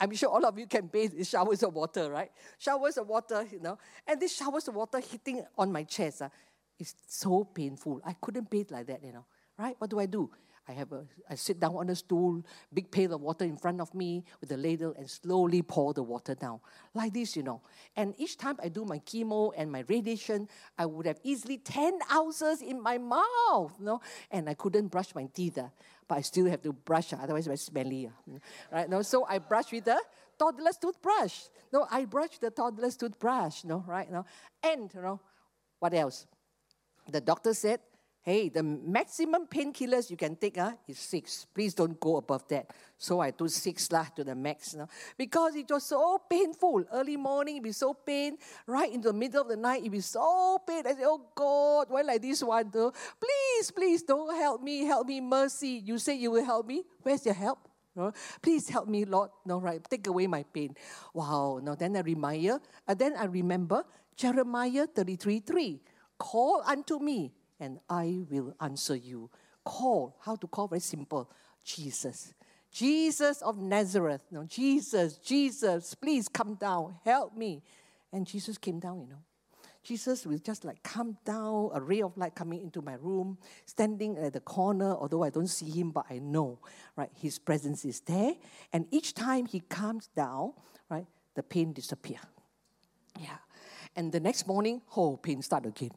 [0.00, 2.30] I'm sure all of you can bathe in showers of water, right?
[2.58, 6.30] Showers of water, you know, and this showers of water hitting on my chest, uh,
[6.78, 8.00] is so painful.
[8.04, 9.26] I couldn't bathe like that, you know,
[9.58, 9.76] right?
[9.78, 10.30] What do I do?
[10.66, 13.80] I have a, I sit down on a stool, big pail of water in front
[13.80, 16.60] of me with a ladle and slowly pour the water down.
[16.94, 17.60] Like this, you know.
[17.94, 20.48] And each time I do my chemo and my radiation,
[20.78, 24.00] I would have easily 10 ounces in my mouth, you know.
[24.30, 25.68] And I couldn't brush my teeth, uh,
[26.08, 28.06] but I still have to brush, uh, otherwise very smelly.
[28.06, 28.38] Uh,
[28.72, 28.88] right?
[28.88, 30.00] No, so I brush with the
[30.38, 31.40] toddler's toothbrush.
[31.72, 34.10] No, I brush the toddler's toothbrush, no, right?
[34.10, 34.24] No.
[34.62, 35.20] And, you know,
[35.78, 36.26] what else?
[37.06, 37.80] The doctor said,
[38.24, 41.46] hey, the maximum painkillers you can take uh, is six.
[41.54, 42.70] Please don't go above that.
[42.96, 44.72] So I took six lah to the max.
[44.72, 46.84] You know, because it was so painful.
[46.90, 48.38] Early morning, it be so pain.
[48.66, 50.82] Right in the middle of the night, it be so pain.
[50.86, 52.70] I said, oh God, why like this one?
[52.72, 52.92] Though?
[53.20, 54.84] Please, please don't help me.
[54.84, 55.82] Help me, mercy.
[55.84, 56.82] You say you will help me.
[57.02, 57.68] Where's your help?
[57.94, 58.10] No,
[58.42, 59.30] please help me, Lord.
[59.44, 60.74] No, right, take away my pain.
[61.12, 61.60] Wow.
[61.62, 63.84] Now then I remember, uh, then I remember
[64.16, 65.80] Jeremiah 33 3.
[66.18, 69.30] Call unto me, and I will answer you.
[69.64, 70.16] Call.
[70.20, 70.68] How to call?
[70.68, 71.30] Very simple.
[71.64, 72.34] Jesus.
[72.70, 74.22] Jesus of Nazareth.
[74.30, 76.96] No, Jesus, Jesus, please come down.
[77.04, 77.62] Help me.
[78.12, 79.22] And Jesus came down, you know.
[79.84, 83.36] Jesus will just like come down, a ray of light coming into my room,
[83.66, 86.58] standing at the corner, although I don't see him, but I know,
[86.96, 87.10] right?
[87.14, 88.32] His presence is there.
[88.72, 90.54] And each time he comes down,
[90.88, 92.18] right, the pain disappear.
[93.20, 93.36] Yeah.
[93.96, 95.92] And the next morning, oh, pain start again.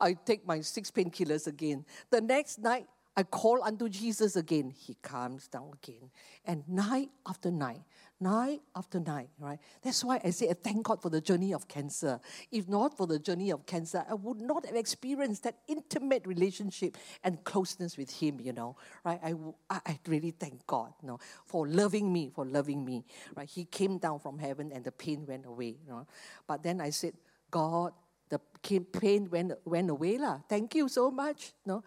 [0.00, 1.84] I take my six painkillers again.
[2.10, 2.86] The next night,
[3.18, 4.70] I call unto Jesus again.
[4.70, 6.10] He comes down again.
[6.44, 7.80] And night after night,
[8.20, 9.58] night after night, right?
[9.82, 12.20] That's why I say I thank God for the journey of cancer.
[12.52, 16.98] If not for the journey of cancer, I would not have experienced that intimate relationship
[17.24, 19.20] and closeness with Him, you know, right?
[19.22, 19.34] I,
[19.70, 23.48] I really thank God, you know, for loving me, for loving me, right?
[23.48, 26.06] He came down from heaven and the pain went away, you know.
[26.46, 27.14] But then I said,
[27.50, 27.92] God,
[28.28, 28.40] the
[28.80, 30.18] pain went, went away.
[30.18, 30.40] La.
[30.48, 31.52] Thank you so much.
[31.64, 31.82] No?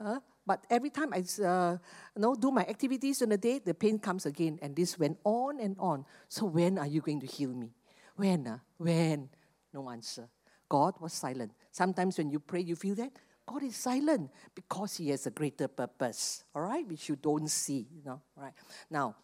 [0.00, 1.78] Uh, but every time I uh,
[2.14, 4.58] you know, do my activities in the day, the pain comes again.
[4.62, 6.04] And this went on and on.
[6.28, 7.72] So when are you going to heal me?
[8.16, 8.46] When?
[8.46, 9.28] Uh, when?
[9.72, 10.28] No answer.
[10.68, 11.52] God was silent.
[11.70, 13.12] Sometimes when you pray, you feel that
[13.46, 17.86] God is silent because He has a greater purpose, all right, which you don't see,
[17.94, 18.52] you know, right?
[18.90, 19.14] Now,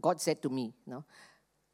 [0.00, 1.04] God said to me, you know,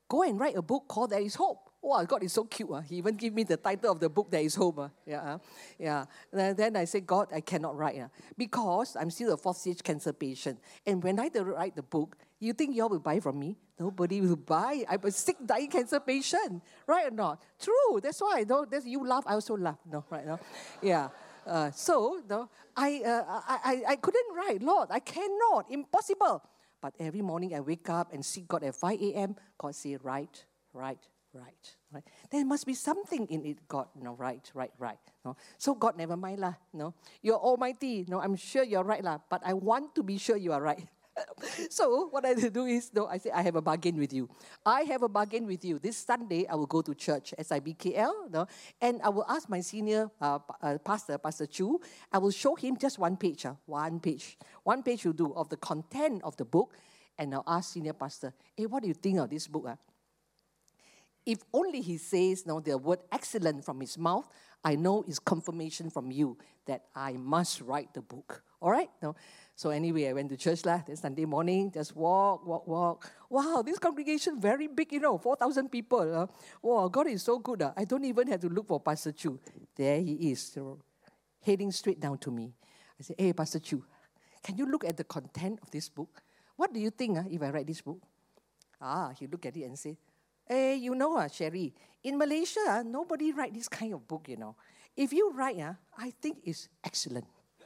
[0.08, 1.67] go and write a book called There is Hope.
[1.80, 2.70] Wow, God is so cute.
[2.70, 2.80] Uh.
[2.80, 4.78] He even gave me the title of the book, that is Hope.
[4.78, 4.88] Uh.
[5.06, 5.38] Yeah, uh.
[5.78, 6.04] yeah.
[6.32, 9.82] And then I said, God, I cannot write uh, because I'm still a fourth stage
[9.82, 10.58] cancer patient.
[10.86, 13.56] And when I write the book, you think y'all will buy from me?
[13.78, 14.84] Nobody will buy.
[14.88, 17.42] I'm a sick, dying cancer patient, right or not?
[17.60, 18.00] True.
[18.02, 18.44] That's why.
[18.48, 19.78] I that's, you laugh, I also laugh.
[19.90, 20.26] No, right?
[20.26, 20.40] now.
[20.82, 21.08] yeah.
[21.46, 24.88] Uh, so no, I, uh, I, I, I couldn't write, Lord.
[24.90, 25.66] I cannot.
[25.70, 26.42] Impossible.
[26.80, 29.36] But every morning I wake up and see God at 5 a.m.
[29.56, 30.98] God say, right, right,
[31.38, 32.05] right, right.
[32.31, 33.87] There must be something in it, God.
[33.94, 34.98] No, right, right, right.
[35.24, 35.37] No.
[35.57, 36.55] So God, never mind lah.
[36.72, 38.05] No, you're Almighty.
[38.09, 39.18] No, I'm sure you're right lah.
[39.31, 40.83] But I want to be sure you are right.
[41.70, 44.29] so what I do is, no, I say, I have a bargain with you.
[44.64, 45.79] I have a bargain with you.
[45.79, 48.46] This Sunday, I will go to church, SIBKL, no,
[48.81, 51.81] and I will ask my senior uh, uh, pastor, Pastor Chu,
[52.12, 54.38] I will show him just one page, uh, one page.
[54.64, 56.74] One page will do of the content of the book,
[57.18, 59.66] and I'll ask senior pastor, hey, what do you think of this book?
[59.68, 59.77] Uh?
[61.28, 64.26] If only he says no, the word excellent from his mouth,
[64.64, 68.42] I know it's confirmation from you that I must write the book.
[68.62, 68.88] All right?
[69.02, 69.14] No.
[69.54, 70.62] So anyway, I went to church.
[70.62, 73.12] Then Sunday morning, just walk, walk, walk.
[73.28, 76.00] Wow, this congregation very big, you know, 4,000 people.
[76.00, 76.26] Uh.
[76.62, 77.60] Wow, God is so good.
[77.60, 77.72] Uh.
[77.76, 79.38] I don't even have to look for Pastor Chu.
[79.76, 80.56] There he is,
[81.42, 82.54] heading straight down to me.
[82.98, 83.84] I said, hey, Pastor Chu,
[84.42, 86.22] can you look at the content of this book?
[86.56, 88.00] What do you think uh, if I write this book?
[88.80, 89.96] Ah, he looked at it and said,
[90.48, 94.37] hey, you know, uh, Sherry, in Malaysia, uh, nobody write this kind of book, you
[94.37, 94.56] know.
[94.96, 97.26] If you write, uh, I think it's excellent.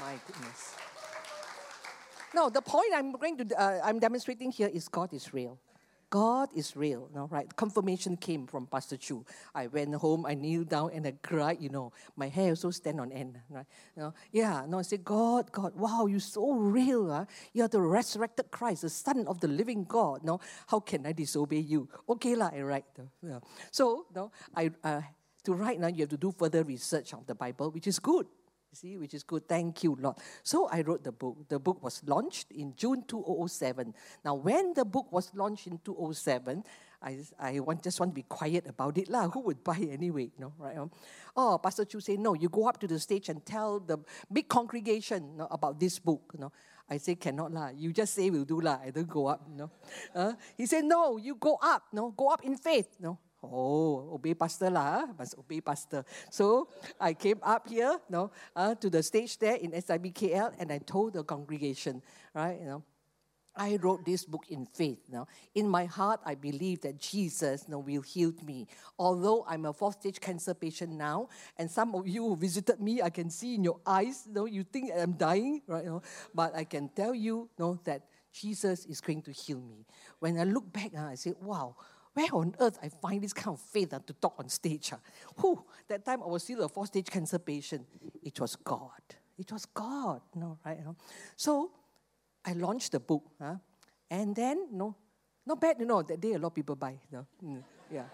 [0.00, 0.74] My goodness.
[2.34, 5.58] No, the point I'm going to uh, I'm demonstrating here is God is real.
[6.10, 7.54] God is real, no, right?
[7.54, 9.24] Confirmation came from Pastor Chu.
[9.54, 11.92] I went home, I kneeled down and I cried, you know.
[12.16, 13.66] My hair also stand on end, right?
[13.94, 17.10] You know, yeah, no, I said, God, God, wow, you're so real.
[17.10, 17.26] Huh?
[17.52, 20.24] You are the resurrected Christ, the Son of the living God.
[20.24, 21.88] No, how can I disobey you?
[22.08, 22.84] Okay, lah, I write.
[23.22, 23.40] Yeah.
[23.70, 25.02] So, no, I uh,
[25.44, 28.26] to write now, you have to do further research of the Bible, which is good.
[28.70, 29.48] You see, which is good.
[29.48, 30.16] Thank you, Lord.
[30.42, 31.48] So I wrote the book.
[31.48, 33.94] The book was launched in June 2007.
[34.24, 36.62] Now, when the book was launched in 2007,
[37.00, 39.08] I, I want, just want to be quiet about it.
[39.08, 39.28] Lah.
[39.28, 40.32] Who would buy anyway?
[40.38, 40.76] No, right?
[40.76, 40.90] Um,
[41.34, 43.98] oh, Pastor Chu said, no, you go up to the stage and tell the
[44.30, 46.34] big congregation about this book.
[46.38, 46.52] No.
[46.90, 47.68] I say, cannot lah.
[47.68, 48.80] You just say we'll do lah.
[48.84, 49.48] I don't go up.
[49.48, 49.70] No.
[50.14, 51.84] Uh, he said, no, you go up.
[51.92, 52.96] No, go up in faith.
[53.00, 53.18] No.
[53.42, 56.02] Oh, obey pastor lah, must obey pastor.
[56.30, 56.66] So
[56.98, 61.14] I came up here, no, uh, to the stage there in SIBKL, and I told
[61.14, 62.02] the congregation,
[62.34, 62.82] right, you know,
[63.54, 64.98] I wrote this book in faith.
[65.08, 68.66] You Now, in my heart, I believe that Jesus you know, will heal me.
[68.98, 73.02] Although I'm a fourth stage cancer patient now, and some of you who visited me,
[73.02, 75.84] I can see in your eyes, you know, you think I'm dying, right?
[75.84, 76.02] You know,
[76.34, 79.86] but I can tell you, you know, that Jesus is going to heal me.
[80.18, 81.74] When I look back, uh, I say, wow
[82.18, 84.92] where on earth I find this kind of faith uh, to talk on stage?
[84.92, 84.96] Uh?
[85.40, 87.86] Whew, that time I was still a four stage cancer patient.
[88.22, 89.02] It was God.
[89.38, 90.20] It was God.
[90.34, 90.78] No, right?
[90.78, 90.96] You
[91.36, 91.70] So
[92.44, 93.22] I launched the book.
[93.40, 93.54] Huh?
[94.10, 94.96] And then, no,
[95.46, 96.98] not bad, you know, that day a lot of people buy.
[97.12, 97.26] No?
[97.44, 98.04] Mm, yeah.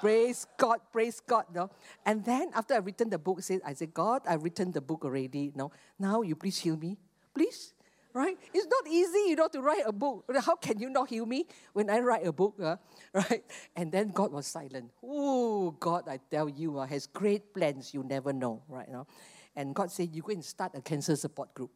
[0.00, 1.46] praise God, praise God.
[1.52, 1.70] No?
[2.04, 5.52] And then after I written the book, I said, God, I've written the book already.
[5.54, 5.72] No?
[5.98, 6.96] Now you please heal me.
[7.34, 7.72] Please
[8.16, 8.36] right?
[8.54, 10.24] It's not easy, you know, to write a book.
[10.40, 12.76] How can you not heal me when I write a book, uh,
[13.12, 13.44] right?
[13.76, 14.90] And then God was silent.
[15.04, 18.88] Oh, God, I tell you, uh, has great plans you never know, right?
[18.88, 19.06] You know?
[19.54, 21.70] And God said, you go and start a cancer support group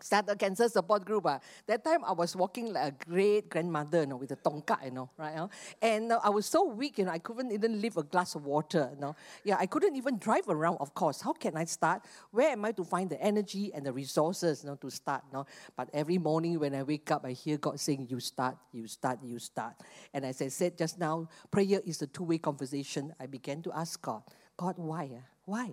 [0.00, 1.26] start a cancer support group.
[1.26, 1.38] Uh.
[1.66, 4.90] That time I was walking like a great grandmother, you know, with a tongkat, you
[4.90, 5.36] know, right?
[5.36, 5.48] Uh?
[5.80, 8.44] And uh, I was so weak, you know, I couldn't even lift a glass of
[8.44, 9.16] water, you know.
[9.44, 11.20] Yeah, I couldn't even drive around, of course.
[11.20, 12.04] How can I start?
[12.30, 15.38] Where am I to find the energy and the resources, you know, to start, you
[15.38, 15.46] know?
[15.76, 19.18] But every morning when I wake up, I hear God saying, you start, you start,
[19.22, 19.74] you start.
[20.12, 23.14] And as I said just now, prayer is a two-way conversation.
[23.20, 24.22] I began to ask God,
[24.56, 25.04] God, why?
[25.04, 25.20] Uh?
[25.44, 25.70] Why?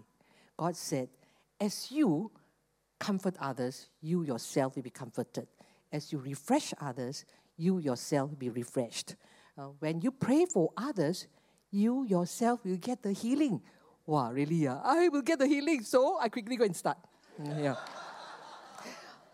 [0.56, 1.10] God said,
[1.60, 2.32] as you
[3.00, 5.48] comfort others, you yourself will be comforted.
[5.92, 9.16] As you refresh others, you yourself will be refreshed.
[9.58, 11.28] Uh, when you pray for others,
[11.72, 13.62] you yourself will get the healing.
[14.06, 14.68] Wow, really?
[14.68, 15.84] Uh, I will get the healing.
[15.84, 16.98] So I quickly go and start.
[17.44, 17.76] yeah.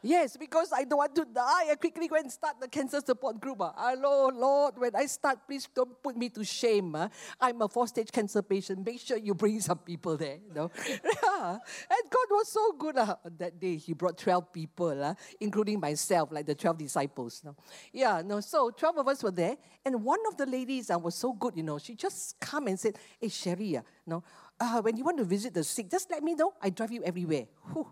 [0.06, 1.72] Yes, because I don't want to die.
[1.72, 3.62] I quickly go and start the cancer support group.
[3.62, 3.72] Uh.
[3.78, 6.94] Hello, Lord, when I start, please don't put me to shame.
[6.94, 7.08] Uh.
[7.39, 8.86] I'm a four stage cancer patient.
[8.86, 10.39] Make sure you bring some people there.
[10.46, 10.72] You know?
[10.88, 11.52] yeah.
[11.89, 12.98] And God was so good.
[12.98, 13.16] Uh.
[13.38, 17.42] That day, He brought 12 people, uh, including myself, like the 12 disciples.
[17.46, 17.56] No?
[17.94, 19.56] Yeah, no, so 12 of us were there.
[19.86, 22.78] And one of the ladies uh, was so good, you know, she just come and
[22.78, 24.22] said, Hey, Sherry, uh, no,
[24.60, 26.54] uh, when you want to visit the sick, just let me know.
[26.62, 27.46] I drive you everywhere.
[27.72, 27.88] Whew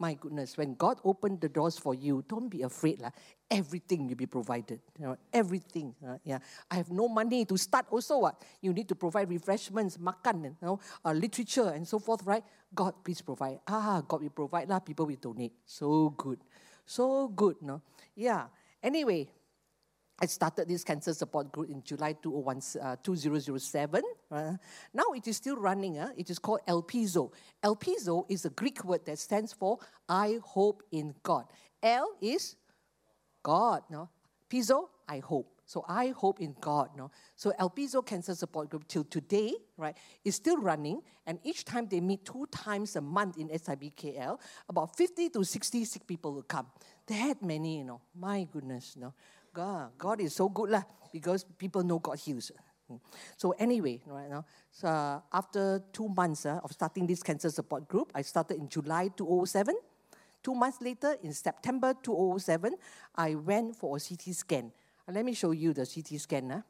[0.00, 3.04] My goodness, when God opened the doors for you, don't be afraid.
[3.04, 3.12] lah.
[3.52, 4.80] Everything will be provided.
[4.96, 5.92] You know, everything.
[6.00, 6.40] uh, yeah.
[6.72, 8.24] I have no money to start also.
[8.24, 8.40] What?
[8.64, 12.42] You need to provide refreshments, makan, you know, uh, literature, and so forth, right?
[12.72, 13.60] God, please provide.
[13.68, 14.72] Ah, God will provide.
[14.72, 14.80] lah.
[14.80, 15.52] People will donate.
[15.68, 16.40] So good.
[16.88, 17.60] So good.
[17.60, 17.84] No?
[18.16, 18.48] Yeah.
[18.82, 19.28] Anyway,
[20.20, 24.02] I started this cancer support group in July 2001, uh, 2007.
[24.30, 24.52] uh,
[24.92, 25.98] now it is still running.
[25.98, 27.32] Uh, it is called Elpizo.
[27.62, 29.78] Elpizo is a Greek word that stands for
[30.08, 31.46] I hope in God.
[31.82, 32.56] L is
[33.42, 33.82] God.
[33.88, 34.10] No?
[34.50, 35.60] Pizo, I hope.
[35.64, 36.90] So I hope in God.
[36.96, 37.10] No?
[37.36, 41.00] So Elpizo Cancer Support Group till today, right, is still running.
[41.26, 45.84] And each time they meet two times a month in SIBKL, about 50 to 60
[45.84, 46.66] sick people will come.
[47.06, 48.00] That many, you know.
[48.14, 49.14] My goodness, no.
[49.52, 50.82] God, God is so good lah,
[51.12, 52.52] because people know God heals.
[53.36, 57.88] So anyway, right now, so uh, after two months uh, of starting this cancer support
[57.88, 59.76] group, I started in July 2007.
[60.42, 62.74] Two months later, in September 2007,
[63.14, 64.72] I went for a CT scan.
[65.06, 66.50] Uh, Let me show you the CT scan.
[66.50, 66.62] Uh.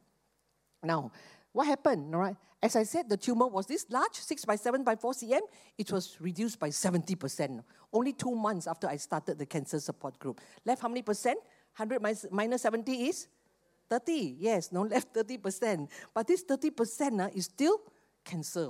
[0.82, 1.10] Now,
[1.52, 2.14] what happened?
[2.14, 5.12] All right, as I said, the tumor was this large, six by seven by four
[5.12, 5.40] cm.
[5.78, 7.62] It was reduced by seventy percent.
[7.92, 10.40] Only two months after I started the cancer support group.
[10.64, 11.38] Left how many percent?
[11.80, 13.26] Hundred minus seventy is
[13.88, 15.88] 30, yes, no left 30%.
[16.12, 17.80] But this 30% uh, is still
[18.22, 18.68] cancer.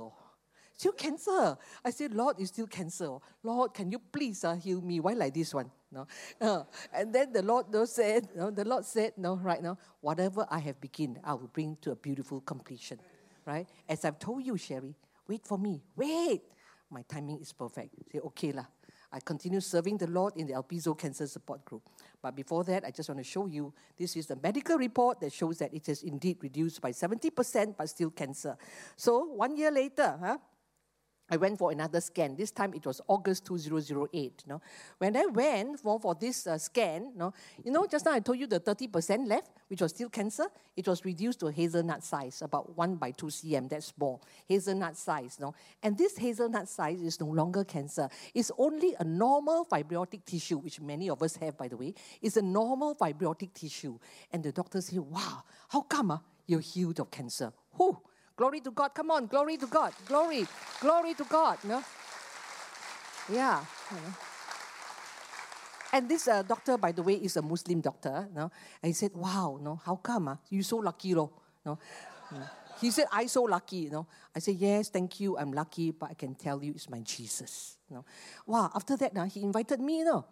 [0.77, 1.57] Still cancer.
[1.83, 3.17] I said, Lord, it's still cancer.
[3.43, 5.01] Lord, can you please uh, heal me?
[5.01, 5.69] Why like this one?
[5.91, 6.07] No.
[6.41, 10.59] Uh, and then the Lord said, no, the Lord said, no, right now, whatever I
[10.59, 12.97] have begun, I will bring to a beautiful completion.
[13.45, 13.67] Right?
[13.89, 14.95] As I've told you, Sherry,
[15.27, 15.83] wait for me.
[15.97, 16.43] Wait.
[16.89, 17.93] My timing is perfect.
[18.09, 18.67] Say, okay lah.
[19.13, 21.83] I continue serving the Lord in the Elpizo Cancer Support Group.
[22.21, 25.33] But before that, I just want to show you this is the medical report that
[25.33, 28.55] shows that it is indeed reduced by 70%, but still cancer.
[28.95, 30.37] So one year later, huh,
[31.31, 32.35] I went for another scan.
[32.35, 34.43] This time it was August 2008.
[34.47, 34.61] No?
[34.97, 38.47] When I went for, this uh, scan, no, you know, just now I told you
[38.47, 42.95] the 30% left, which was still cancer, it was reduced to hazelnut size, about 1
[42.95, 44.21] by 2 cm, that's small.
[44.45, 45.37] Hazelnut size.
[45.39, 45.55] No?
[45.81, 48.09] And this hazelnut size is no longer cancer.
[48.33, 51.93] It's only a normal fibrotic tissue, which many of us have, by the way.
[52.21, 53.97] It's a normal fibrotic tissue.
[54.33, 57.53] And the doctor said, wow, how come uh, you're healed of cancer?
[57.77, 57.97] Whew.
[58.41, 58.89] Glory to God.
[58.95, 59.93] Come on, glory to God.
[60.07, 60.47] Glory,
[60.79, 61.59] glory to God.
[61.63, 61.83] No?
[63.31, 63.63] Yeah.
[63.91, 64.13] you know.
[65.93, 68.27] And this uh, doctor, by the way, is a Muslim doctor.
[68.33, 68.49] No?
[68.81, 70.29] And he said, Wow, no, how come?
[70.29, 70.37] Uh?
[70.49, 71.29] You so lucky, lo.
[71.63, 71.77] No?
[72.33, 72.49] Mm.
[72.81, 73.91] He said, I so lucky.
[73.91, 74.07] No?
[74.35, 75.37] I said, Yes, thank you.
[75.37, 77.77] I'm lucky, but I can tell you it's my Jesus.
[77.91, 78.03] No?
[78.47, 80.03] Wow, after that, uh, he invited me.
[80.03, 80.25] No?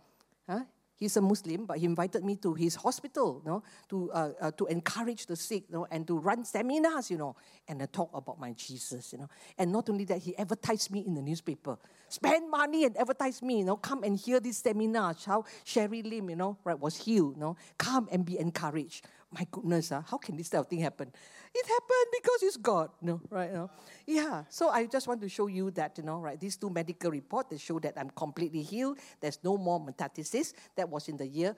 [0.49, 0.61] Huh?
[0.99, 4.65] He's a Muslim, but he invited me to his hospital, no, to uh, uh, to
[4.65, 7.37] encourage the sick, no, and to run seminars, you know,
[7.69, 9.29] and talk about my Jesus, you know.
[9.57, 11.77] And not only that, he advertised me in the newspaper.
[12.09, 13.77] Spend money and advertise me, you know.
[13.77, 15.15] Come and hear this seminar.
[15.25, 17.55] How Sherry Lim, you know, right, was healed, no.
[17.77, 19.05] Come and be encouraged.
[19.31, 21.11] My goodness, uh, how can this type of thing happen?
[21.53, 23.53] It happened because it's God, no, right?
[23.53, 23.69] No?
[24.07, 24.43] Yeah.
[24.49, 26.39] So I just want to show you that, you know, right?
[26.39, 28.97] These two medical reports that show that I'm completely healed.
[29.19, 30.53] There's no more metastasis.
[30.75, 31.55] That was in the year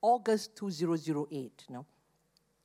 [0.00, 1.86] August 2008, you know.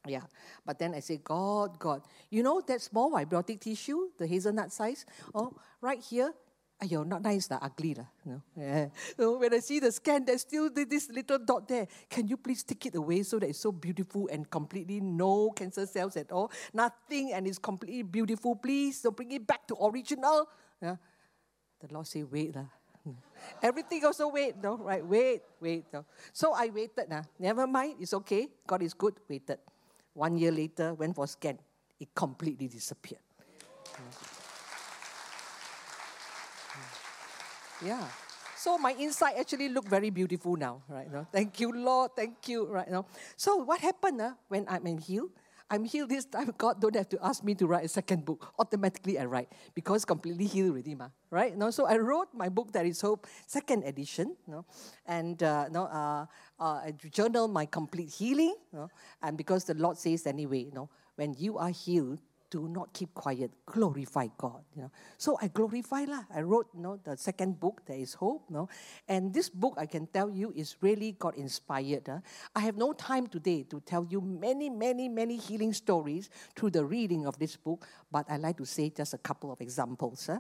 [0.08, 0.22] Yeah,
[0.66, 5.06] but then I say, God, God, you know that small fibrotic tissue, the hazelnut size?
[5.34, 6.32] Oh, right here,
[6.84, 7.96] Ayo, not nice, lah, ugly.
[7.96, 8.12] lah.
[8.28, 8.42] You know?
[8.60, 8.92] yeah.
[9.16, 11.88] So when I see the scan, there's still this little dot there.
[12.12, 15.88] Can you please take it away so that it's so beautiful and completely no cancer
[15.88, 16.52] cells at all?
[16.76, 18.60] Nothing, and it's completely beautiful.
[18.60, 20.52] Please, don't bring it back to original.
[20.84, 21.00] Yeah.
[21.80, 22.56] The Lord say, wait.
[22.56, 22.68] lah.
[23.64, 24.76] Everything also wait, no?
[24.76, 25.86] Right, wait, wait.
[25.94, 26.04] No?
[26.34, 27.08] So I waited.
[27.08, 27.24] Nah.
[27.40, 28.52] Never mind, it's okay.
[28.68, 29.16] God is good.
[29.30, 29.64] Waited.
[30.12, 31.56] One year later, went for scan.
[32.00, 33.24] It completely disappeared.
[33.96, 34.35] Yeah.
[38.58, 41.12] So my inside actually look very beautiful now, right?
[41.12, 41.28] No?
[41.32, 42.12] Thank you, Lord.
[42.16, 42.90] Thank you, right?
[42.90, 43.06] now.
[43.36, 45.30] So what happened uh, when I'm healed?
[45.70, 46.54] I'm healed this time.
[46.58, 48.54] God don't have to ask me to write a second book.
[48.60, 51.10] Automatically I write because completely healed already, ma.
[51.30, 51.58] Right?
[51.58, 51.72] No.
[51.72, 54.36] So I wrote my book There Is Hope, second edition.
[54.48, 54.66] No,
[55.06, 56.26] and uh, no, uh,
[56.60, 58.56] uh, I journal my complete healing.
[58.72, 58.90] No,
[59.22, 62.20] and because the Lord says anyway, no, when you are healed,
[62.56, 63.52] do not keep quiet.
[63.66, 64.64] Glorify God.
[64.76, 64.92] You know.
[65.18, 66.24] So I glorify lah.
[66.32, 68.48] I wrote you know, the second book, There is Hope.
[68.50, 68.70] No?
[69.12, 72.08] And this book, I can tell you, is really God inspired.
[72.08, 72.20] huh.
[72.56, 76.86] I have no time today to tell you many, many, many healing stories through the
[76.86, 80.28] reading of this book, but I like to say just a couple of examples.
[80.32, 80.40] huh.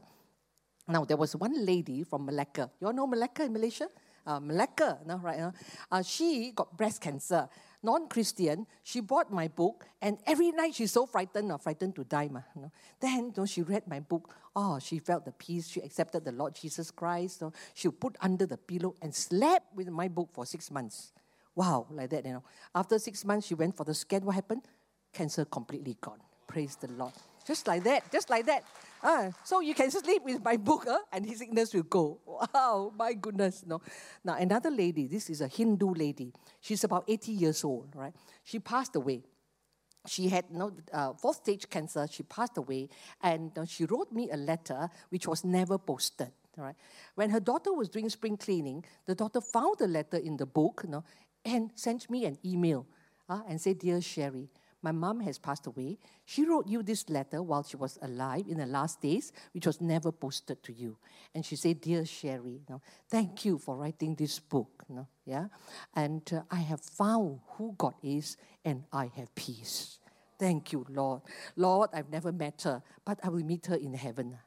[0.87, 2.71] Now, there was one lady from Malacca.
[2.79, 3.89] You all know Malacca in Malaysia?
[4.25, 5.39] Uh, Malacca, no, right?
[5.39, 5.51] Uh,
[5.91, 7.49] uh, she got breast cancer.
[7.85, 8.65] Non Christian.
[8.83, 12.29] She bought my book, and every night she's so frightened, or frightened to die.
[12.31, 12.71] Ma, you know.
[12.99, 14.33] Then you know, she read my book.
[14.55, 15.67] Oh, she felt the peace.
[15.69, 17.39] She accepted the Lord Jesus Christ.
[17.39, 21.13] So she put under the pillow and slept with my book for six months.
[21.55, 22.43] Wow, like that, you know.
[22.73, 24.25] After six months, she went for the scan.
[24.25, 24.63] What happened?
[25.13, 26.19] Cancer completely gone.
[26.47, 27.13] Praise the Lord.
[27.45, 28.63] Just like that, just like that.
[29.03, 32.19] Uh, so you can sleep with my book uh, and his sickness will go.
[32.25, 33.63] Wow, my goodness.
[33.65, 33.81] No.
[34.23, 36.33] Now, another lady, this is a Hindu lady.
[36.59, 38.13] She's about 80 years old, right?
[38.43, 39.23] She passed away.
[40.07, 42.07] She had no uh, fourth stage cancer.
[42.09, 42.89] She passed away,
[43.21, 46.31] and uh, she wrote me a letter which was never posted.
[46.57, 46.75] Right?
[47.15, 50.81] When her daughter was doing spring cleaning, the daughter found the letter in the book
[50.85, 51.03] you know,
[51.43, 52.87] and sent me an email
[53.27, 54.49] uh, and said, Dear Sherry,
[54.85, 55.97] my mom has passed away.
[56.25, 59.81] She wrote you this letter while she was alive in the last days, which was
[59.81, 60.95] never posted to you.
[61.33, 64.85] And she said, Dear Sherry, you know, thank you for writing this book.
[64.87, 65.47] You know, yeah?
[65.95, 69.97] And uh, I have found who God is, and I have peace.
[70.37, 71.21] Thank you, Lord.
[71.55, 74.37] Lord, I've never met her, but I will meet her in heaven.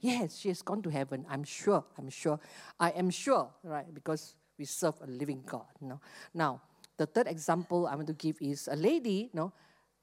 [0.00, 1.24] Yes, she has gone to heaven.
[1.26, 1.84] I'm sure.
[1.96, 2.38] I'm sure.
[2.78, 3.86] I am sure, right?
[3.94, 5.64] Because we serve a living God.
[5.80, 6.00] You know?
[6.34, 6.60] Now,
[6.98, 9.52] the third example I want to give is a lady, you know,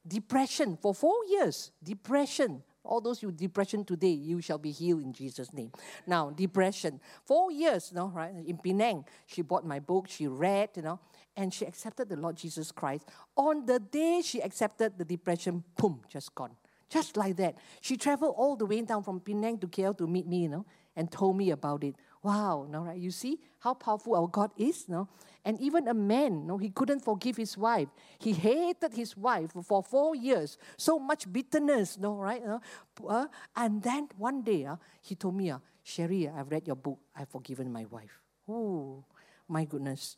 [0.08, 1.72] depression for four years.
[1.84, 2.64] Depression.
[2.84, 5.72] All those you depression today, you shall be healed in Jesus' name.
[6.06, 6.99] Now, depression.
[7.24, 8.34] Four years, you know, right?
[8.45, 10.99] In Penang, she bought my book, she read, you know,
[11.38, 13.08] and she accepted the Lord Jesus Christ.
[13.38, 16.51] On the day she accepted the depression, boom, just gone.
[16.89, 17.56] Just like that.
[17.82, 20.66] She traveled all the way down from Penang to KL to meet me, you know,
[20.95, 21.95] and told me about it.
[22.24, 22.98] Wow, no, right?
[22.98, 25.10] You see how powerful our God is, no?
[25.44, 27.90] And even a man, no, he couldn't forgive his wife.
[28.18, 30.58] He hated his wife for four years.
[30.78, 32.42] So much bitterness, no, right?
[32.46, 32.62] No?
[33.06, 33.26] Uh,
[33.58, 37.00] and then one day, uh, he told me, uh, Sherry, I've read your book.
[37.14, 38.22] I've forgiven my wife.
[38.48, 39.04] Oh,
[39.50, 40.16] my goodness.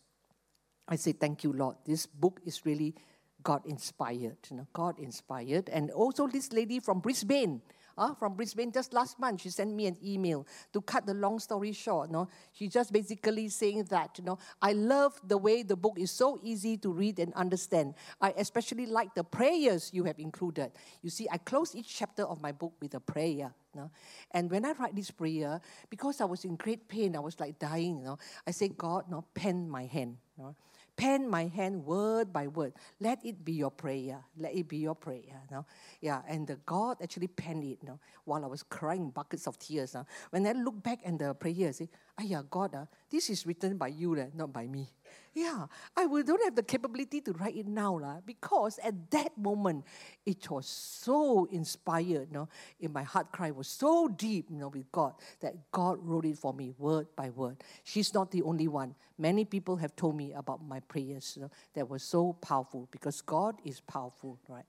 [0.88, 1.78] I say, thank you, Lord.
[1.84, 2.94] This book is really
[3.42, 5.70] God inspired, you know, God inspired.
[5.70, 7.62] And also this lady from Brisbane,
[7.98, 9.42] uh, from Brisbane just last month.
[9.42, 10.46] She sent me an email.
[10.74, 14.74] To cut the long story short, no, she just basically saying that, you know, I
[14.74, 17.96] love the way the book is so easy to read and understand.
[18.22, 20.72] I especially like the prayers you have included.
[21.02, 23.54] You see, I close each chapter of my book with a prayer.
[23.74, 23.92] No?
[24.32, 27.60] And when I write this prayer, because I was in great pain, I was like
[27.60, 28.18] dying, you know,
[28.48, 30.18] I say, God, no, pen my hand.
[30.38, 30.56] No?
[30.98, 32.74] Pen my hand word by word.
[33.00, 34.24] Let it be your prayer.
[34.38, 35.42] Let it be your prayer.
[35.52, 35.66] No?
[36.02, 38.00] Yeah, and the God actually penned it no?
[38.24, 39.94] while I was crying buckets of tears.
[39.94, 40.06] No?
[40.30, 41.90] When I look back at the prayer, I say,
[42.24, 44.90] yeah, God, uh, this is written by you, not by me.
[45.36, 45.68] Yeah,
[45.98, 49.84] I will don't have the capability to write it now la, because at that moment
[50.26, 52.06] it was so inspired.
[52.08, 55.98] You know, in my heart cry was so deep you know, with God that God
[56.02, 57.58] wrote it for me word by word.
[57.84, 58.96] She's not the only one.
[59.18, 63.20] Many people have told me about my prayers you know, that were so powerful because
[63.20, 64.64] God is powerful, right?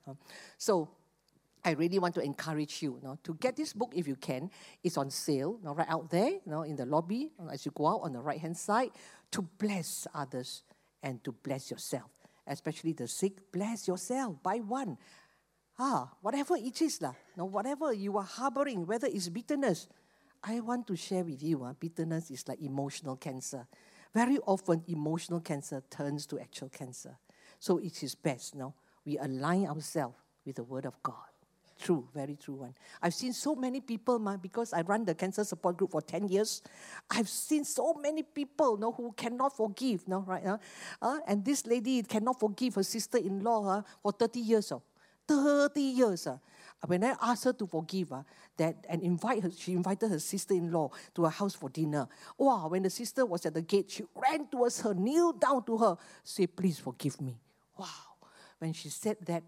[0.59, 0.89] So
[1.67, 4.51] I really want to encourage you, you know, to get this book if you can.
[4.85, 7.73] It's on sale, you know, right out there, you know, in the lobby as you
[7.75, 8.91] go out on the right hand side
[9.33, 10.63] to bless others
[11.03, 12.09] and to bless yourself.
[12.47, 14.41] Especially the sick, bless yourself.
[14.45, 14.97] Buy one.
[15.77, 17.15] Ah, whatever it is, lah.
[17.37, 19.89] No, whatever you are harboring, whether it's bitterness,
[20.45, 21.65] I want to share with you.
[21.65, 23.67] Uh, bitterness is like emotional cancer.
[24.15, 27.19] Very often, emotional cancer turns to actual cancer.
[27.59, 30.15] So it is best, no, we align ourselves
[30.45, 31.36] with the Word of God.
[31.79, 32.75] True, very true one.
[33.03, 36.29] I've seen so many people, ma, because I run the cancer support group for 10
[36.29, 36.63] years.
[37.11, 40.45] I've seen so many people no, who cannot forgive, no, right?
[40.47, 40.59] Uh,
[41.03, 44.73] uh, and this lady cannot forgive her sister in law uh, for 30 years.
[44.73, 44.83] Oh,
[45.29, 46.27] 30 years.
[46.27, 46.39] Uh.
[46.87, 48.23] When I asked her to forgive uh,
[48.57, 52.07] that and invite her, she invited her sister-in-law to her house for dinner.
[52.39, 55.79] Wow, when the sister was at the gate, she ran towards her, kneeled down to
[55.79, 57.39] her, say, please forgive me.
[57.77, 57.87] Wow.
[58.59, 59.43] When she said that,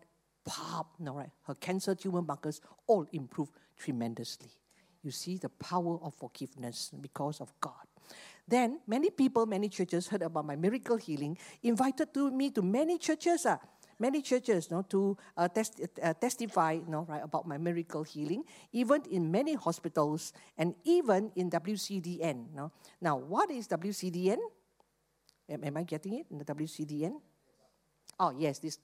[0.44, 1.30] pop, no, right?
[1.46, 4.50] Her cancer tumor markers all improved tremendously.
[5.02, 7.86] You see the power of forgiveness because of God.
[8.46, 12.98] Then many people, many churches heard about my miracle healing, invited to me to many
[12.98, 13.46] churches.
[13.46, 13.58] Uh,
[13.98, 19.02] many churches no, to uh, test, uh, testify no, right, about my miracle healing, even
[19.10, 22.54] in many hospitals and even in WCDN.
[22.54, 22.72] No?
[23.00, 24.38] Now, what is WCDN?
[25.50, 27.20] Am, am I getting it in the WCDN?
[28.20, 28.78] Oh, yes, this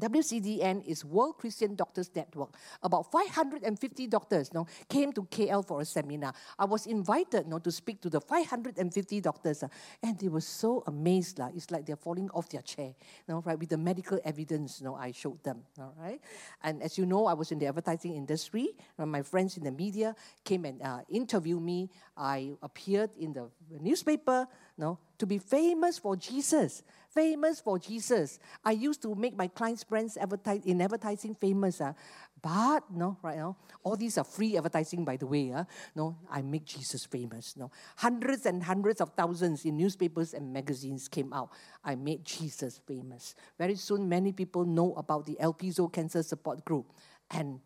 [0.00, 2.54] WCDN is World Christian Doctors Network.
[2.82, 6.32] About 550 doctors you know, came to KL for a seminar.
[6.58, 9.68] I was invited you know, to speak to the 550 doctors, uh,
[10.02, 11.40] and they were so amazed.
[11.40, 14.80] Uh, it's like they're falling off their chair, you know, right, with the medical evidence
[14.80, 15.62] you know, I showed them.
[15.78, 16.20] All right?
[16.62, 18.70] And as you know, I was in the advertising industry.
[18.98, 20.14] my friends in the media
[20.44, 21.90] came and uh, interviewed me.
[22.16, 23.48] I appeared in the
[23.78, 24.46] newspaper,
[24.76, 26.82] no, to be famous for Jesus.
[27.08, 28.38] Famous for Jesus.
[28.64, 31.80] I used to make my clients' friends advertise in advertising famous.
[31.80, 31.92] Uh,
[32.40, 35.52] but no, right now, all these are free advertising, by the way.
[35.52, 35.64] Uh,
[35.94, 37.54] no, I make Jesus famous.
[37.56, 41.50] No, hundreds and hundreds of thousands in newspapers and magazines came out.
[41.84, 43.34] I made Jesus famous.
[43.58, 46.92] Very soon, many people know about the Elpizo Cancer Support Group,
[47.30, 47.60] and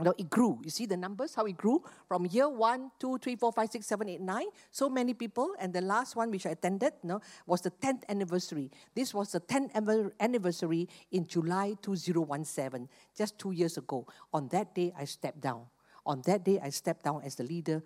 [0.00, 0.58] you know, it grew.
[0.64, 3.86] You see the numbers, how it grew from year one, two, three, four, five, six,
[3.86, 4.46] seven, eight, nine.
[4.70, 5.54] So many people.
[5.60, 8.70] And the last one which I attended you know, was the 10th anniversary.
[8.94, 14.06] This was the 10th anniversary in July 2017, just two years ago.
[14.32, 15.66] On that day, I stepped down.
[16.06, 17.82] On that day, I stepped down as the leader.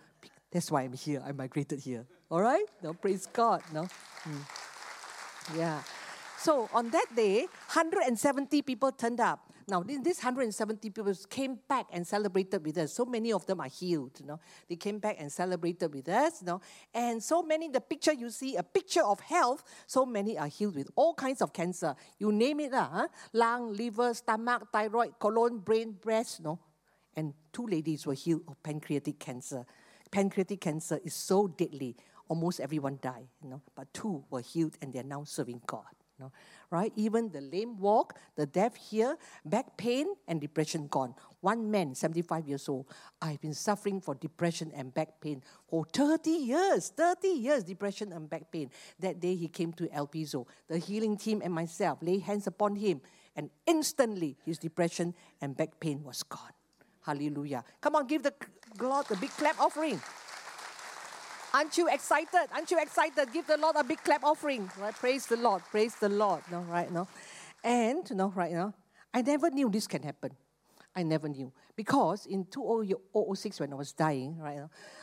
[0.53, 1.21] That's why I'm here.
[1.27, 2.07] I migrated here.
[2.31, 2.65] All right?
[2.81, 3.63] No, praise God.
[3.73, 3.89] No?
[4.23, 5.59] Hmm.
[5.59, 5.83] Yeah.
[6.39, 9.51] So on that day, 170 people turned up.
[9.67, 12.93] Now, these 170 people came back and celebrated with us.
[12.93, 14.39] So many of them are healed, you know.
[14.69, 16.61] They came back and celebrated with us, you know.
[16.93, 20.77] And so many, the picture you see, a picture of health, so many are healed
[20.77, 21.95] with all kinds of cancer.
[22.19, 23.09] You name it, uh, huh?
[23.33, 26.59] lung, liver, stomach, thyroid, colon, brain, breast, you know.
[27.17, 29.65] And two ladies were healed of pancreatic cancer.
[30.11, 31.97] Pancreatic cancer is so deadly,
[32.29, 33.63] almost everyone died, you know.
[33.75, 35.85] But two were healed and they're now serving God.
[36.71, 36.93] Right?
[36.97, 41.15] Even the lame walk, the deaf hear, back pain, and depression gone.
[41.41, 42.87] One man, 75 years old,
[43.21, 46.93] I've been suffering for depression and back pain for 30 years.
[46.97, 48.71] 30 years, depression and back pain.
[48.99, 50.47] That day he came to Elpizo.
[50.69, 53.01] The healing team and myself lay hands upon him,
[53.37, 56.53] and instantly his depression and back pain was gone.
[57.05, 57.65] Hallelujah.
[57.81, 58.33] Come on, give the
[58.79, 60.01] God a big clap offering.
[61.55, 62.49] Aren't you excited?
[62.53, 63.33] Aren't you excited?
[63.33, 64.69] Give the Lord a big clap offering.
[64.77, 64.93] Right?
[64.93, 65.63] Praise the Lord.
[65.71, 66.43] Praise the Lord.
[66.51, 67.07] No, right now.
[67.63, 68.75] And no, right now,
[69.15, 70.33] I never knew this can happen.
[70.97, 71.53] I never knew.
[71.77, 74.59] Because in 2006, when I was dying, right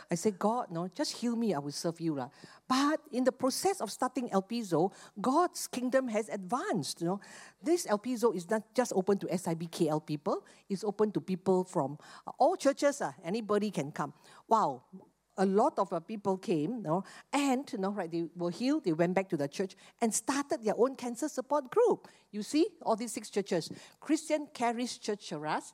[0.09, 2.15] I said, God, no, just heal me, I will serve you.
[2.15, 2.29] La.
[2.67, 6.99] But in the process of starting Elpizo, God's kingdom has advanced.
[6.99, 7.19] You know.
[7.63, 11.97] This Elpizo is not just open to SIBKL people, it's open to people from
[12.37, 13.01] all churches.
[13.01, 14.13] Uh, anybody can come.
[14.47, 14.83] Wow,
[15.37, 18.83] a lot of uh, people came, you know, and you know, right, they were healed,
[18.83, 22.07] they went back to the church and started their own cancer support group.
[22.31, 23.69] You see, all these six churches.
[23.99, 25.73] Christian Caris Church Cheras,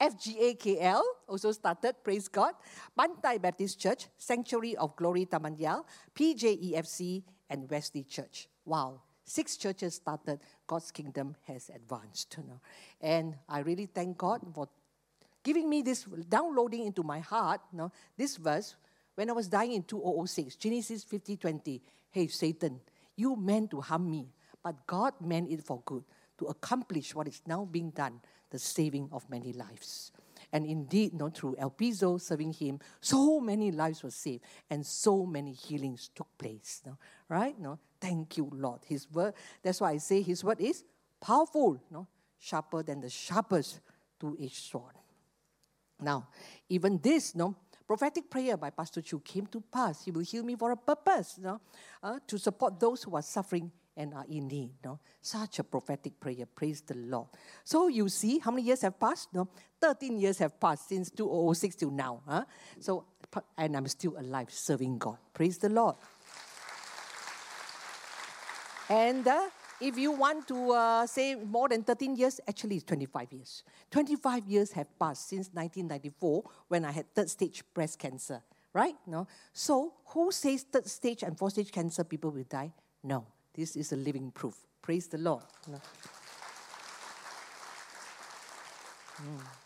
[0.00, 2.54] FGAKL also started, praise God.
[2.98, 5.84] Pantai Baptist Church, Sanctuary of Glory Taman Yao,
[6.14, 8.48] PJEFC, and Wesley Church.
[8.64, 12.36] Wow, six churches started, God's kingdom has advanced.
[12.36, 12.60] You know.
[13.00, 14.68] And I really thank God for
[15.42, 18.76] giving me this, downloading into my heart, you know, this verse
[19.14, 22.80] when I was dying in 2006, Genesis 50 20, hey, Satan,
[23.16, 24.28] you meant to harm me,
[24.62, 26.04] but God meant it for good
[26.38, 30.12] to accomplish what is now being done, the saving of many lives.
[30.52, 35.52] And indeed, not through Elpizo serving him, so many lives were saved and so many
[35.52, 36.82] healings took place.
[36.84, 36.98] Know,
[37.28, 37.58] right?
[37.58, 38.80] Know, thank you, Lord.
[38.84, 40.84] His word, that's why I say his word is
[41.20, 42.06] powerful, know,
[42.38, 43.80] sharper than the sharpest
[44.20, 44.94] two-edged sword.
[46.00, 46.28] Now,
[46.68, 47.54] even this, know,
[47.92, 50.02] prophetic prayer by Pastor Chu came to pass.
[50.02, 51.60] He will heal me for a purpose, you know,
[52.02, 54.70] uh, to support those who are suffering and are in need.
[54.82, 54.98] You know.
[55.20, 56.46] Such a prophetic prayer.
[56.46, 57.28] Praise the Lord.
[57.64, 59.28] So you see, how many years have passed?
[59.34, 59.46] No,
[59.78, 62.22] 13 years have passed since 2006 till now.
[62.26, 62.44] Huh?
[62.80, 63.04] So,
[63.58, 65.18] and I'm still alive serving God.
[65.34, 65.96] Praise the Lord.
[68.88, 69.48] And uh,
[69.82, 73.64] if you want to uh, say more than 13 years, actually it's 25 years.
[73.90, 78.94] 25 years have passed since 1994 when I had third stage breast cancer, right?
[79.06, 79.26] No.
[79.52, 82.72] So who says third stage and fourth stage cancer people will die?
[83.02, 83.26] No.
[83.54, 84.54] This is a living proof.
[84.80, 85.42] Praise the Lord.
[85.68, 85.80] No.
[89.20, 89.61] Mm.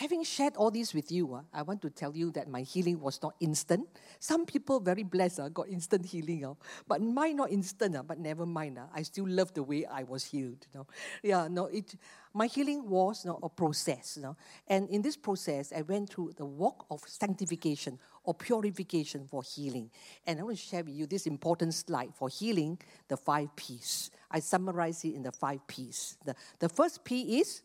[0.00, 3.00] Having shared all this with you, uh, I want to tell you that my healing
[3.00, 3.86] was not instant.
[4.18, 6.54] Some people very blessed uh, got instant healing, uh,
[6.88, 7.94] but mine not instant.
[7.94, 10.66] Uh, but never mind, uh, I still love the way I was healed.
[10.72, 10.86] You know?
[11.22, 11.96] Yeah, no, it.
[12.32, 14.36] My healing was know, a process, you know?
[14.68, 19.90] and in this process, I went through the walk of sanctification or purification for healing.
[20.26, 22.78] And I want to share with you this important slide for healing:
[23.08, 24.10] the five P's.
[24.30, 26.16] I summarize it in the five P's.
[26.24, 27.60] The, the first P is,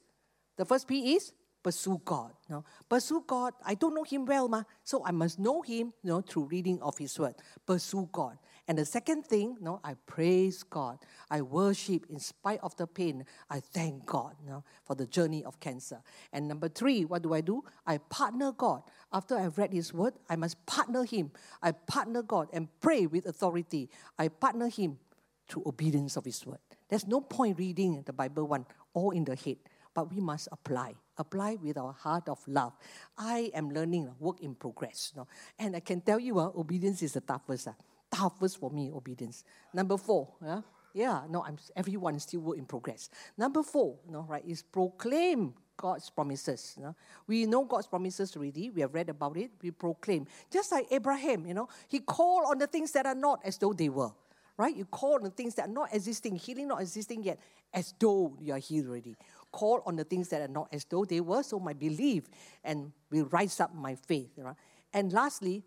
[0.58, 1.32] the first P is
[1.66, 2.32] pursue God.
[2.48, 2.66] You know?
[2.88, 3.54] Pursue God.
[3.66, 6.80] I don't know Him well, ma, so I must know Him you know, through reading
[6.80, 7.34] of His Word.
[7.66, 8.38] Pursue God.
[8.68, 11.00] And the second thing, you know, I praise God.
[11.32, 13.26] I worship in spite of the pain.
[13.50, 16.04] I thank God you know, for the journey of cancer.
[16.32, 17.64] And number three, what do I do?
[17.88, 18.84] I partner God.
[19.12, 21.32] After I've read His Word, I must partner Him.
[21.64, 23.90] I partner God and pray with authority.
[24.20, 25.00] I partner Him
[25.50, 26.60] through obedience of His Word.
[26.90, 29.58] There's no point reading the Bible one all in the head,
[29.96, 32.74] but we must apply apply with our heart of love.
[33.18, 35.12] I am learning, work in progress.
[35.14, 35.28] You know?
[35.60, 37.68] And I can tell you, uh, obedience is the toughest.
[37.68, 37.74] Uh,
[38.12, 39.44] toughest for me, obedience.
[39.74, 40.62] Number four, yeah,
[40.94, 43.10] yeah, no, I'm, everyone is still work in progress.
[43.38, 46.76] Number four, you know, right, is proclaim God's promises.
[46.78, 46.96] You know?
[47.28, 48.70] We know God's promises already.
[48.70, 49.52] We have read about it.
[49.62, 50.26] We proclaim.
[50.50, 53.74] Just like Abraham, you know, he called on the things that are not as though
[53.74, 54.12] they were.
[54.58, 54.74] Right?
[54.74, 57.40] You call on the things that are not existing, healing not existing yet,
[57.74, 59.18] as though you are healed already.
[59.56, 62.28] Call on the things that are not as though they were, so my belief
[62.62, 64.28] and will rise up my faith.
[64.36, 64.54] Right?
[64.92, 65.64] And lastly,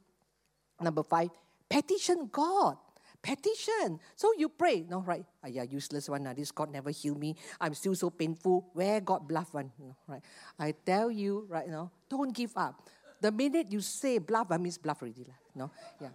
[0.78, 1.30] number five,
[1.70, 2.76] petition God.
[3.22, 3.98] Petition.
[4.14, 5.24] So you pray, no, right?
[5.42, 6.26] Ah, yeah, useless one.
[6.26, 7.34] Uh, this God never heal me.
[7.58, 8.68] I'm still so painful.
[8.74, 10.22] Where God bluff one, no, right?
[10.58, 12.86] I tell you, right now, no, don't give up.
[13.22, 15.24] The minute you say bluff, I means bluff already,
[15.54, 15.70] no?
[15.98, 16.12] Yeah.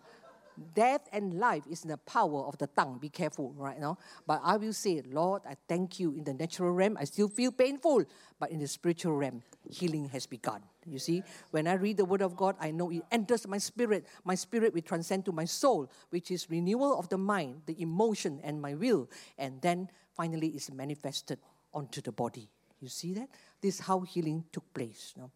[0.75, 2.97] Death and life is in the power of the tongue.
[2.99, 3.97] Be careful, right now.
[4.27, 6.13] But I will say, Lord, I thank you.
[6.13, 8.03] In the natural realm, I still feel painful,
[8.39, 10.61] but in the spiritual realm, healing has begun.
[10.85, 14.05] You see, when I read the Word of God, I know it enters my spirit.
[14.23, 18.39] My spirit will transcend to my soul, which is renewal of the mind, the emotion,
[18.43, 21.39] and my will, and then finally is manifested
[21.73, 22.49] onto the body.
[22.79, 23.29] You see that?
[23.61, 25.13] This is how healing took place.
[25.17, 25.31] No?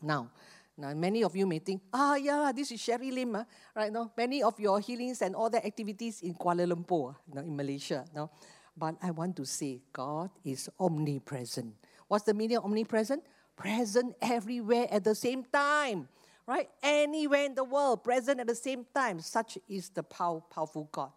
[0.00, 0.30] Now,
[0.82, 3.44] now, many of you may think, ah, yeah, this is Sherry Lim, uh,
[3.76, 3.92] right?
[3.92, 8.04] No, many of your healings and all the activities in Kuala Lumpur, no, in Malaysia.
[8.12, 8.30] No,
[8.76, 11.72] but I want to say, God is omnipresent.
[12.08, 13.22] What's the meaning of omnipresent?
[13.54, 16.08] Present everywhere at the same time,
[16.48, 16.68] right?
[16.82, 19.20] Anywhere in the world, present at the same time.
[19.20, 21.12] Such is the pow- powerful God.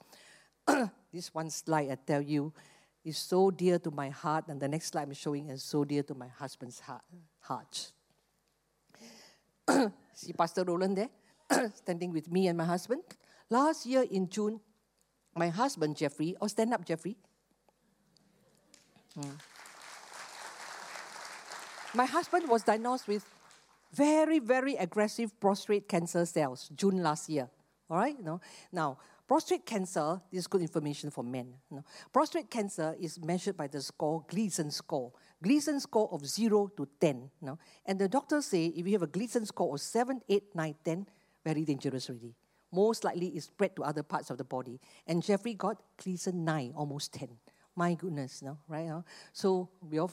[1.12, 2.54] this one slide, I tell you,
[3.04, 6.04] is so dear to my heart, and the next slide I'm showing is so dear
[6.04, 7.02] to my husband's heart.
[7.40, 7.94] heart.
[10.14, 11.10] See Pastor Roland there,
[11.76, 13.02] standing with me and my husband.
[13.50, 14.60] Last year in June,
[15.36, 17.16] my husband Jeffrey, oh stand up Jeffrey.
[19.14, 19.36] Hmm.
[21.94, 23.26] My husband was diagnosed with
[23.94, 27.50] very, very aggressive prostate cancer cells June last year.
[27.90, 28.42] All right, know.
[28.72, 28.98] Now,
[29.28, 31.54] prostate cancer, this is good information for men.
[31.70, 31.84] You know.
[32.12, 35.12] Prostate cancer is measured by the score, Gleason score.
[35.42, 37.30] Gleason score of 0 to 10.
[37.42, 37.60] You know?
[37.86, 41.08] And the doctors say if you have a Gleason score of 7, 8, 9, 10,
[41.44, 42.36] very dangerous already.
[42.72, 44.80] Most likely it's spread to other parts of the body.
[45.08, 47.30] And Jeffrey got Gleason 9, almost 10.
[47.76, 48.88] My goodness, no, right?
[48.88, 49.04] No?
[49.34, 50.12] So we all,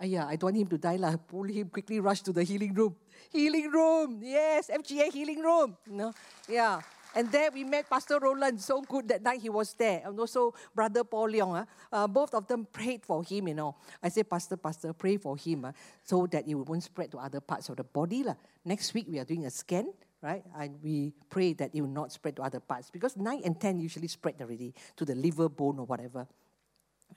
[0.00, 0.96] uh, yeah, I don't want him to die.
[0.96, 1.16] Lah.
[1.16, 2.96] Pull him quickly, rush to the healing room.
[3.30, 5.76] Healing room, yes, FGA healing room.
[5.86, 6.12] No,
[6.48, 6.80] yeah.
[7.16, 8.60] And there we met Pastor Roland.
[8.60, 10.02] So good that night he was there.
[10.04, 11.56] And also Brother Paul Leong.
[11.56, 13.74] Uh, uh, both of them prayed for him, you know.
[14.02, 15.72] I said, Pastor, Pastor, pray for him uh,
[16.04, 18.22] so that it won't spread to other parts of the body.
[18.22, 18.34] La.
[18.66, 20.44] Next week we are doing a scan, right?
[20.58, 22.90] And we pray that it will not spread to other parts.
[22.90, 26.26] Because 9 and 10 usually spread already to the liver, bone, or whatever.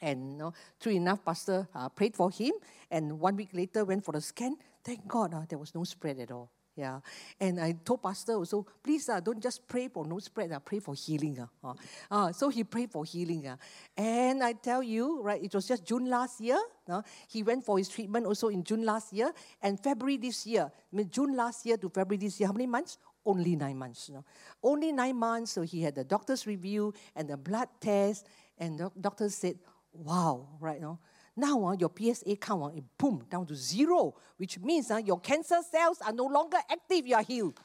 [0.02, 2.54] And you know, true enough, Pastor uh, prayed for him.
[2.90, 4.56] And one week later, went for the scan.
[4.82, 6.50] Thank God, uh, there was no spread at all.
[6.80, 7.02] Yeah.
[7.42, 10.80] And I told Pastor also, please uh, don't just pray for no spread, uh, pray
[10.80, 11.46] for healing.
[11.62, 11.74] Uh.
[12.10, 13.48] Uh, so he prayed for healing.
[13.48, 13.58] Uh.
[13.98, 16.58] And I tell you, right, it was just June last year.
[16.88, 19.34] Uh, he went for his treatment also in June last year.
[19.62, 22.68] And February this year, I mean, June last year to February this year, how many
[22.68, 22.98] months?
[23.26, 24.08] Only nine months.
[24.08, 24.26] You know?
[24.64, 25.52] Only nine months.
[25.52, 28.26] So he had the doctor's review and the blood test.
[28.58, 29.60] And the doctor said,
[29.92, 30.78] wow, right?
[30.78, 31.00] You know,
[31.40, 35.58] now uh, your PSA count, uh, boom, down to zero, which means uh, your cancer
[35.70, 37.60] cells are no longer active, you are healed.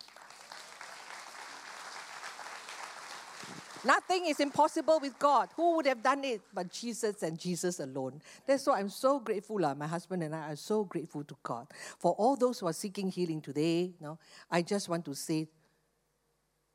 [3.85, 5.51] Nothing is impossible with God.
[5.57, 8.23] Who would have done it but Jesus and Jesus alone?
[8.47, 9.63] That's why I'm so grateful.
[9.63, 11.67] Uh, my husband and I are so grateful to God.
[11.99, 14.19] For all those who are seeking healing today, you know,
[14.51, 15.49] I just want to say,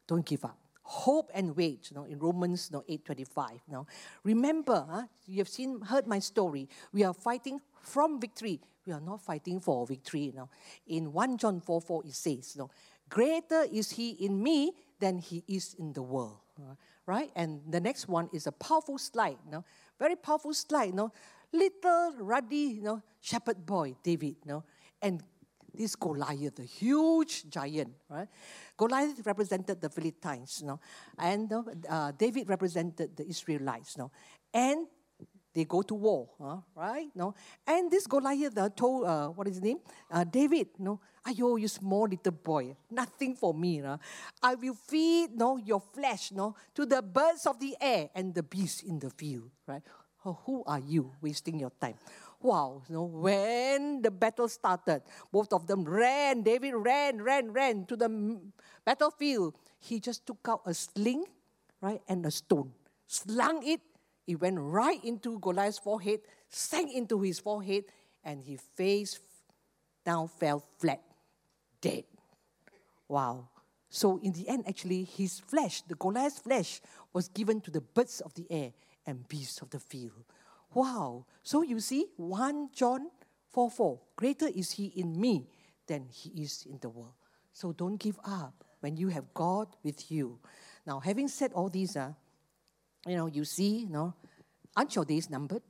[0.07, 3.51] don't give up hope and wait, you know, in Romans you know, 8.25.
[3.67, 3.87] You know.
[4.23, 6.67] Remember, huh, you have seen, heard my story.
[6.91, 8.59] We are fighting from victory.
[8.87, 10.21] We are not fighting for victory.
[10.21, 10.49] You know.
[10.87, 12.71] In 1 John 4, 4, it says, you know,
[13.07, 16.39] greater is he in me than he is in the world.
[17.05, 17.29] Right?
[17.35, 19.37] And the next one is a powerful slide.
[19.45, 19.65] You know,
[19.99, 20.85] very powerful slide.
[20.85, 21.11] You know,
[21.53, 24.37] little ruddy, you know, shepherd boy, David.
[24.43, 24.63] You know,
[25.03, 25.21] and
[25.73, 28.27] this Goliath, the huge giant, right?
[28.77, 30.79] Goliath represented the Philistines, you know,
[31.17, 31.51] and
[31.89, 34.11] uh, David represented the Israelites, you know,
[34.53, 34.87] and
[35.53, 36.57] they go to war, huh?
[36.75, 37.09] right?
[37.15, 37.33] No,
[37.65, 39.79] and this Goliath uh, told, uh, what is his name?
[40.11, 43.81] Uh, David, no, ayo, you small little boy, nothing for me.
[43.81, 43.99] No?
[44.41, 48.43] I will feed no, your flesh no, to the birds of the air and the
[48.43, 49.81] beasts in the field, right?
[50.25, 51.95] Oh, who are you wasting your time?
[52.41, 56.41] Wow, you know, when the battle started, both of them ran.
[56.41, 58.39] David ran, ran, ran to the
[58.85, 59.55] battlefield.
[59.79, 61.25] He just took out a sling,
[61.81, 62.71] right, and a stone,
[63.07, 63.81] slung it.
[64.27, 67.85] It went right into Goliath's forehead, sank into his forehead,
[68.23, 69.19] and he faced
[70.05, 71.01] down fell flat,
[71.81, 72.03] dead.
[73.07, 73.49] Wow.
[73.89, 76.79] So in the end, actually, his flesh, the Goliath's flesh,
[77.11, 78.71] was given to the birds of the air
[79.05, 80.23] and beasts of the field.
[80.73, 81.25] Wow.
[81.43, 83.09] So you see, 1 John
[83.49, 85.47] 4 4, greater is he in me
[85.87, 87.13] than he is in the world.
[87.51, 90.39] So don't give up when you have God with you.
[90.85, 92.13] Now, having said all these, uh,
[93.05, 94.13] you know, you see, you know,
[94.75, 95.63] aren't your days numbered?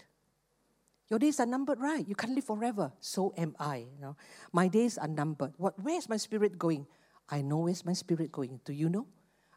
[1.10, 2.08] Your days are numbered, right?
[2.08, 2.92] You can't live forever.
[3.00, 3.78] So am I.
[3.78, 4.16] You know,
[4.54, 5.54] my days are numbered.
[5.58, 5.74] What?
[5.82, 6.86] Where's my spirit going?
[7.30, 8.60] I know where's my spirit going.
[8.64, 9.08] Do you know?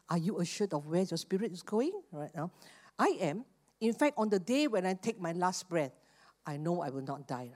[0.09, 2.51] Are you assured of where your spirit is going right now?
[2.97, 3.45] I am.
[3.83, 5.91] In fact, on the day when I take my last breath,
[6.45, 7.51] I know I will not die.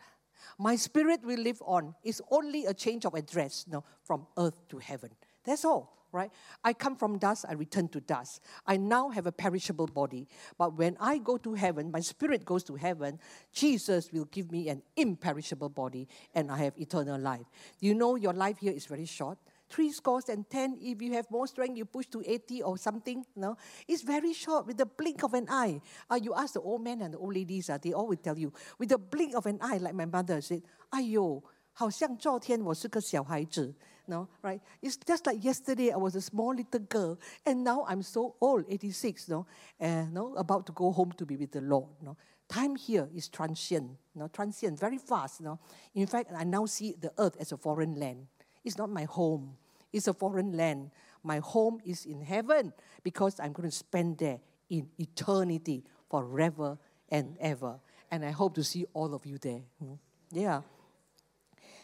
[0.60, 1.96] My spirit will live on.
[2.04, 5.12] It's only a change of address you know, from earth to heaven.
[5.46, 6.32] That's all right?
[6.64, 8.42] I come from dust, I return to dust.
[8.66, 10.28] I now have a perishable body.
[10.58, 13.20] But when I go to heaven, my spirit goes to heaven,
[13.54, 17.46] Jesus will give me an imperishable body and I have eternal life.
[17.80, 19.38] You know, your life here is very short
[19.69, 23.25] Three scores and ten, if you have more strength, you push to 80 or something.
[23.35, 23.57] No,
[23.89, 25.81] it's very short with the blink of an eye.
[26.11, 28.39] Uh, you ask the old men and the old ladies, uh, they all will tell
[28.39, 33.75] you, with the blink of an eye, like my mother said, 哎呦，好像昨天我是个小孩子。
[34.09, 34.61] no, right?
[34.83, 38.65] It's just like yesterday I was a small little girl, and now I'm so old,
[38.69, 39.47] 86, no,
[39.79, 41.89] and no, about to go home to be with the Lord.
[42.03, 42.17] No,
[42.49, 45.41] time here is transient, no, transient, very fast.
[45.41, 45.59] No,
[45.95, 48.27] in fact, I now see the earth as a foreign land.
[48.68, 49.56] It's not my home.
[49.94, 50.92] It's a foreign land.
[51.24, 57.38] My home is in heaven because I'm going to spend there in eternity forever and
[57.40, 57.80] ever.
[58.12, 59.62] And I hope to see all of you there.
[59.80, 59.94] Hmm?
[60.34, 60.64] Yeah.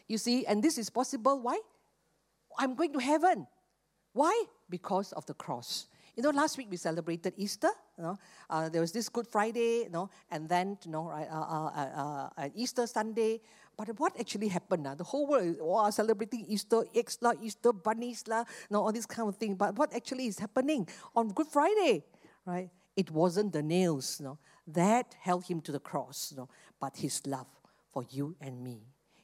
[0.09, 1.39] You see, and this is possible.
[1.39, 1.57] Why?
[2.59, 3.47] I'm going to heaven.
[4.11, 4.43] Why?
[4.69, 5.87] Because of the cross.
[6.17, 7.69] You know, last week we celebrated Easter.
[7.97, 8.19] You know,
[8.49, 12.49] uh, there was this Good Friday, you know, and then you know, uh, uh, uh,
[12.53, 13.39] Easter Sunday.
[13.75, 14.85] But what actually happened?
[14.85, 19.05] Uh, the whole world was celebrating Easter eggs, la, Easter bunnies, la, know, all this
[19.05, 19.55] kind of thing.
[19.55, 22.03] But what actually is happening on Good Friday,
[22.45, 22.69] right?
[22.95, 26.49] It wasn't the nails, you know, that held him to the cross, you know,
[26.79, 27.47] but his love
[27.91, 28.81] for you and me.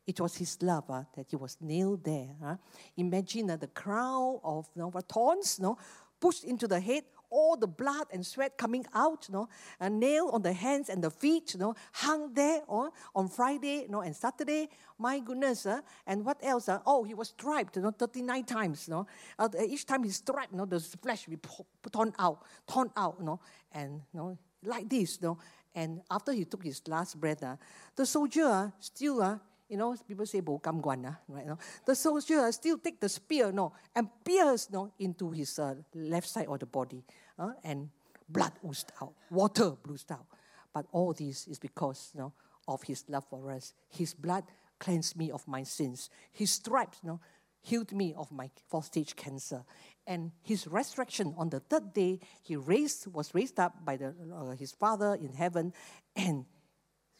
[0.08, 2.36] It was his love uh, that he was nailed there.
[2.44, 2.56] Uh.
[2.98, 5.78] Imagine uh, the crown of you know, thorns you know,
[6.20, 9.50] pushed into the head, all the blood and sweat coming out, you know,
[9.80, 13.82] a nail on the hands and the feet, you know, hung there on, on Friday,
[13.84, 14.70] you know, and Saturday.
[14.98, 16.70] My goodness, uh, and what else?
[16.70, 16.80] Uh?
[16.86, 19.08] Oh, he was striped, you know, 39 times, you know.
[19.38, 23.16] Uh, each time he striped, you know, the flesh will be torn out, torn out,
[23.20, 23.40] you know,
[23.72, 25.38] and you know, like this, you know.
[25.76, 27.56] And after he took his last breath, uh,
[27.96, 29.38] the soldier uh, still uh,
[29.70, 31.46] you know, people say bo kam guan, uh, right?
[31.46, 31.58] No?
[31.86, 36.48] The soldier still take the spear, no, and pierce, no, into his uh, left side
[36.48, 37.04] of the body,
[37.38, 37.90] uh, and
[38.28, 40.26] blood oozed out, water oozed out.
[40.74, 42.34] But all this is because, know,
[42.68, 43.74] of his love for us.
[43.90, 44.44] His blood
[44.80, 46.10] cleansed me of my sins.
[46.32, 47.20] His stripes, know,
[47.62, 49.64] healed me of my fourth stage cancer.
[50.08, 54.52] And his resurrection on the third day, he raised, was raised up by the, uh,
[54.52, 55.74] his Father in heaven,
[56.16, 56.46] and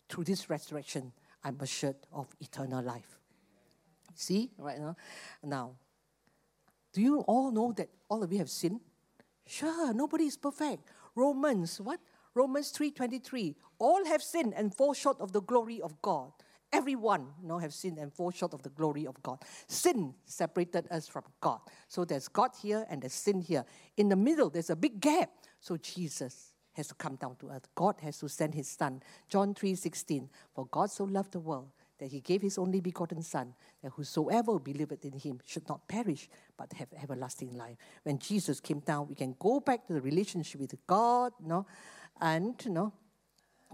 [0.08, 1.12] through this resurrection,
[1.44, 3.20] I'm assured of eternal life.
[4.16, 4.96] See, right now?
[5.44, 5.72] Now,
[6.94, 8.82] do you all know that all of you have sinned?
[9.46, 10.84] Sure, nobody is perfect.
[11.16, 12.00] Romans, what?
[12.34, 13.56] Romans 3.23.
[13.80, 16.32] All have sinned and fall short of the glory of God.
[16.72, 19.40] Everyone know, have sinned and fall short of the glory of God.
[19.68, 21.62] Sin separated us from God.
[21.88, 23.66] So there's God here and there's sin here.
[23.98, 25.32] In the middle, there's a big gap.
[25.60, 26.49] So Jesus
[26.80, 27.68] has to come down to earth.
[27.76, 29.04] God has to send his son.
[29.28, 30.30] John 3:16.
[30.56, 31.70] For God so loved the world
[32.00, 33.54] that he gave his only begotten son,
[33.84, 37.78] that whosoever believeth in him should not perish, but have everlasting life.
[38.04, 41.66] When Jesus came down, we can go back to the relationship with God, you know,
[42.22, 42.94] and you know,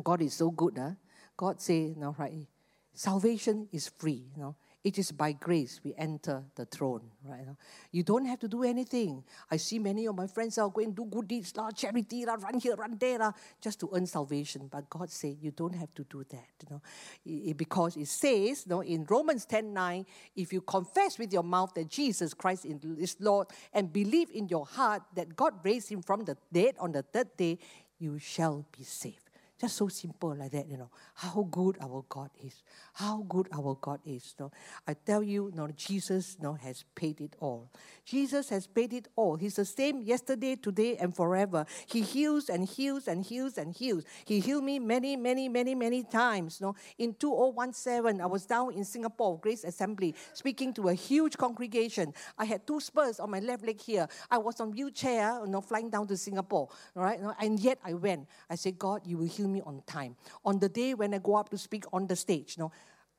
[0.04, 0.78] God is so good.
[0.78, 0.92] Huh?
[1.38, 2.48] God say, you right,
[2.94, 4.56] salvation is free, you know.
[4.86, 7.48] It is by grace we enter the throne, right?
[7.92, 9.24] You don't have to do anything.
[9.50, 12.36] I see many of my friends are going to do good deeds, la, charity, la,
[12.36, 14.70] run here, run there, la, just to earn salvation.
[14.72, 18.70] But God said you don't have to do that, you know, because it says, you
[18.70, 20.06] know, in Romans 10 9,
[20.36, 24.68] if you confess with your mouth that Jesus Christ is Lord and believe in your
[24.68, 27.58] heart that God raised him from the dead on the third day,
[27.98, 29.25] you shall be saved.
[29.66, 30.92] Just so simple like that, you know.
[31.16, 32.62] How good our God is.
[32.94, 34.36] How good our God is.
[34.38, 34.52] You know.
[34.88, 37.72] I tell you, you know, Jesus you know, has paid it all.
[38.06, 39.38] Jesus has paid it all.
[39.38, 41.66] He's the same yesterday, today, and forever.
[41.88, 44.04] He heals and heals and heals and heals.
[44.24, 46.60] He healed me many, many, many, many times.
[46.60, 46.76] You know.
[47.00, 52.14] In 2017, I was down in Singapore, Grace Assembly, speaking to a huge congregation.
[52.38, 54.08] I had two spurs on my left leg here.
[54.30, 56.70] I was on wheelchair, you know, flying down to Singapore.
[56.94, 58.28] Right, you know, and yet I went.
[58.48, 60.16] I said, God, you will heal me on time.
[60.44, 62.72] On the day when I go up to speak on the stage, you know,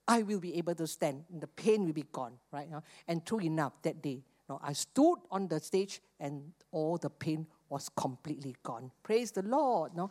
[0.09, 1.25] I will be able to stand.
[1.33, 2.71] And the pain will be gone, right?
[2.71, 2.83] now.
[3.09, 7.47] And true enough, that day, no, I stood on the stage and all the pain
[7.69, 8.93] was completely gone.
[9.03, 9.97] Praise the Lord.
[9.97, 10.11] No.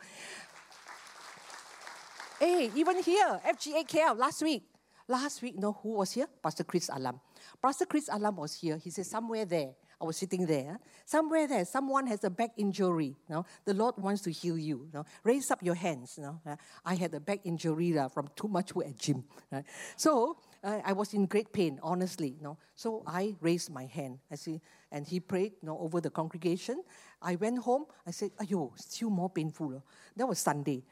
[2.39, 4.63] Hey, even here, FGA KL last week.
[5.07, 6.27] Last week, you know who was here?
[6.41, 7.19] Pastor Chris Alam.
[7.61, 8.77] Pastor Chris Alam was here.
[8.77, 9.69] He said, somewhere there.
[9.99, 10.79] I was sitting there.
[11.05, 13.15] Somewhere there, someone has a back injury.
[13.29, 13.45] Know?
[13.63, 14.87] The Lord wants to heal you.
[14.93, 15.05] know?
[15.23, 16.17] Raise up your hands.
[16.17, 16.39] Know?
[16.83, 19.23] I had a back injury uh, from too much work at gym.
[19.51, 19.65] Right?
[19.95, 22.35] So uh, I was in great pain, honestly.
[22.41, 22.57] Know?
[22.75, 24.19] So I raised my hand.
[24.31, 26.83] I see, and he prayed you know, over the congregation.
[27.21, 27.85] I went home.
[28.05, 29.83] I said, "Ayo, still more painful."
[30.15, 30.83] That was Sunday.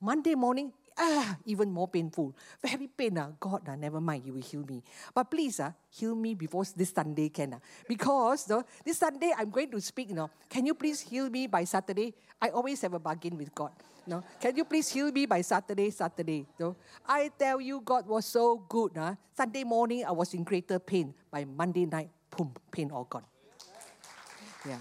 [0.00, 2.34] Monday morning, ah, even more painful.
[2.60, 3.18] Very pain.
[3.18, 3.30] Ah.
[3.38, 4.82] God, ah, never mind, you will heal me.
[5.14, 7.54] But please, ah, heal me before this Sunday can.
[7.54, 7.60] Ah.
[7.88, 10.08] Because no, this Sunday I'm going to speak.
[10.10, 12.14] You know, can you please heal me by Saturday?
[12.40, 13.72] I always have a bargain with God.
[14.06, 15.90] No, can you please heal me by Saturday?
[15.90, 16.46] Saturday.
[16.58, 16.74] No,
[17.06, 18.92] I tell you, God was so good.
[18.96, 19.16] Ah.
[19.36, 21.14] Sunday morning I was in greater pain.
[21.30, 23.24] By Monday night, boom, pain all gone.
[24.66, 24.78] Yeah.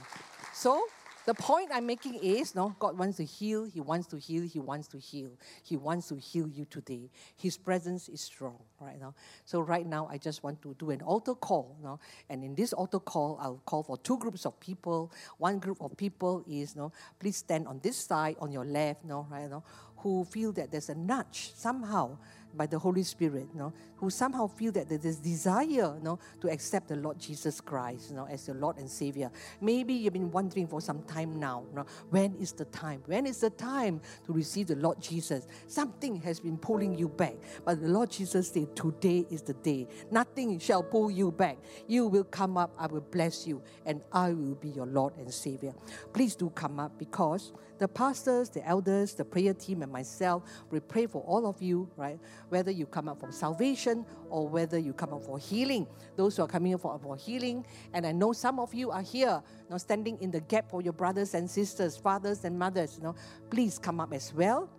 [0.53, 0.85] So
[1.25, 4.59] the point I'm making is, no, God wants to heal, He wants to heal, He
[4.59, 5.29] wants to heal.
[5.63, 7.09] He wants to heal you today.
[7.37, 9.13] His presence is strong right now.
[9.45, 11.99] So right now, I just want to do an altar call, no?
[12.29, 15.11] and in this altar call, I'll call for two groups of people.
[15.37, 19.27] One group of people is, no, please stand on this side, on your left, no,
[19.29, 19.63] right now,
[19.97, 22.17] who feel that there's a nudge somehow
[22.55, 26.19] by the Holy Spirit, you know, who somehow feel that there's this desire you know,
[26.39, 29.31] to accept the Lord Jesus Christ you know, as your Lord and Savior.
[29.59, 33.03] Maybe you've been wondering for some time now, you know, when is the time?
[33.05, 35.47] When is the time to receive the Lord Jesus?
[35.67, 37.35] Something has been pulling you back,
[37.65, 39.87] but the Lord Jesus said, Today is the day.
[40.09, 41.57] Nothing shall pull you back.
[41.87, 45.31] You will come up, I will bless you, and I will be your Lord and
[45.33, 45.73] Savior.
[46.13, 50.79] Please do come up because the pastors, the elders, the prayer team, and myself, we
[50.79, 52.19] pray for all of you, right?
[52.49, 55.87] Whether you come up for salvation or whether you come up for healing.
[56.15, 59.01] Those who are coming up for, for healing, and I know some of you are
[59.01, 62.97] here, you know, standing in the gap for your brothers and sisters, fathers and mothers,
[62.97, 63.15] you know,
[63.49, 64.69] please come up as well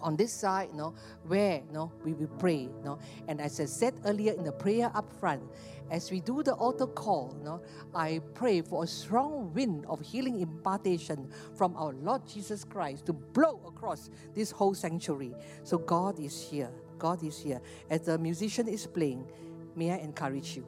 [0.00, 0.94] on this side, you know,
[1.26, 2.62] where you know, we will pray.
[2.62, 2.98] You know.
[3.28, 5.42] And as I said earlier in the prayer up front,
[5.90, 7.60] as we do the altar call, you know,
[7.94, 13.12] I pray for a strong wind of healing impartation from our Lord Jesus Christ to
[13.12, 15.34] blow across this whole sanctuary.
[15.64, 16.70] So God is here.
[16.98, 17.60] God is here.
[17.88, 19.26] As the musician is playing,
[19.74, 20.64] may I encourage you.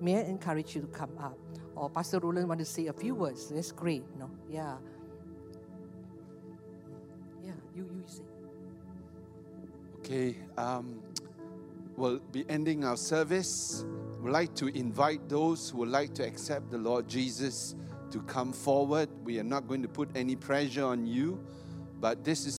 [0.00, 1.38] May I encourage you to come up.
[1.74, 3.48] Or Pastor Roland want to say a few words.
[3.50, 4.04] That's great.
[4.18, 4.30] No?
[4.48, 4.76] Yeah.
[7.44, 8.22] Yeah, you, you say.
[10.06, 11.02] Okay, um,
[11.96, 13.84] we'll be ending our service.
[14.20, 17.74] We'd like to invite those who would like to accept the Lord Jesus
[18.12, 19.08] to come forward.
[19.24, 21.44] We are not going to put any pressure on you,
[21.98, 22.54] but this is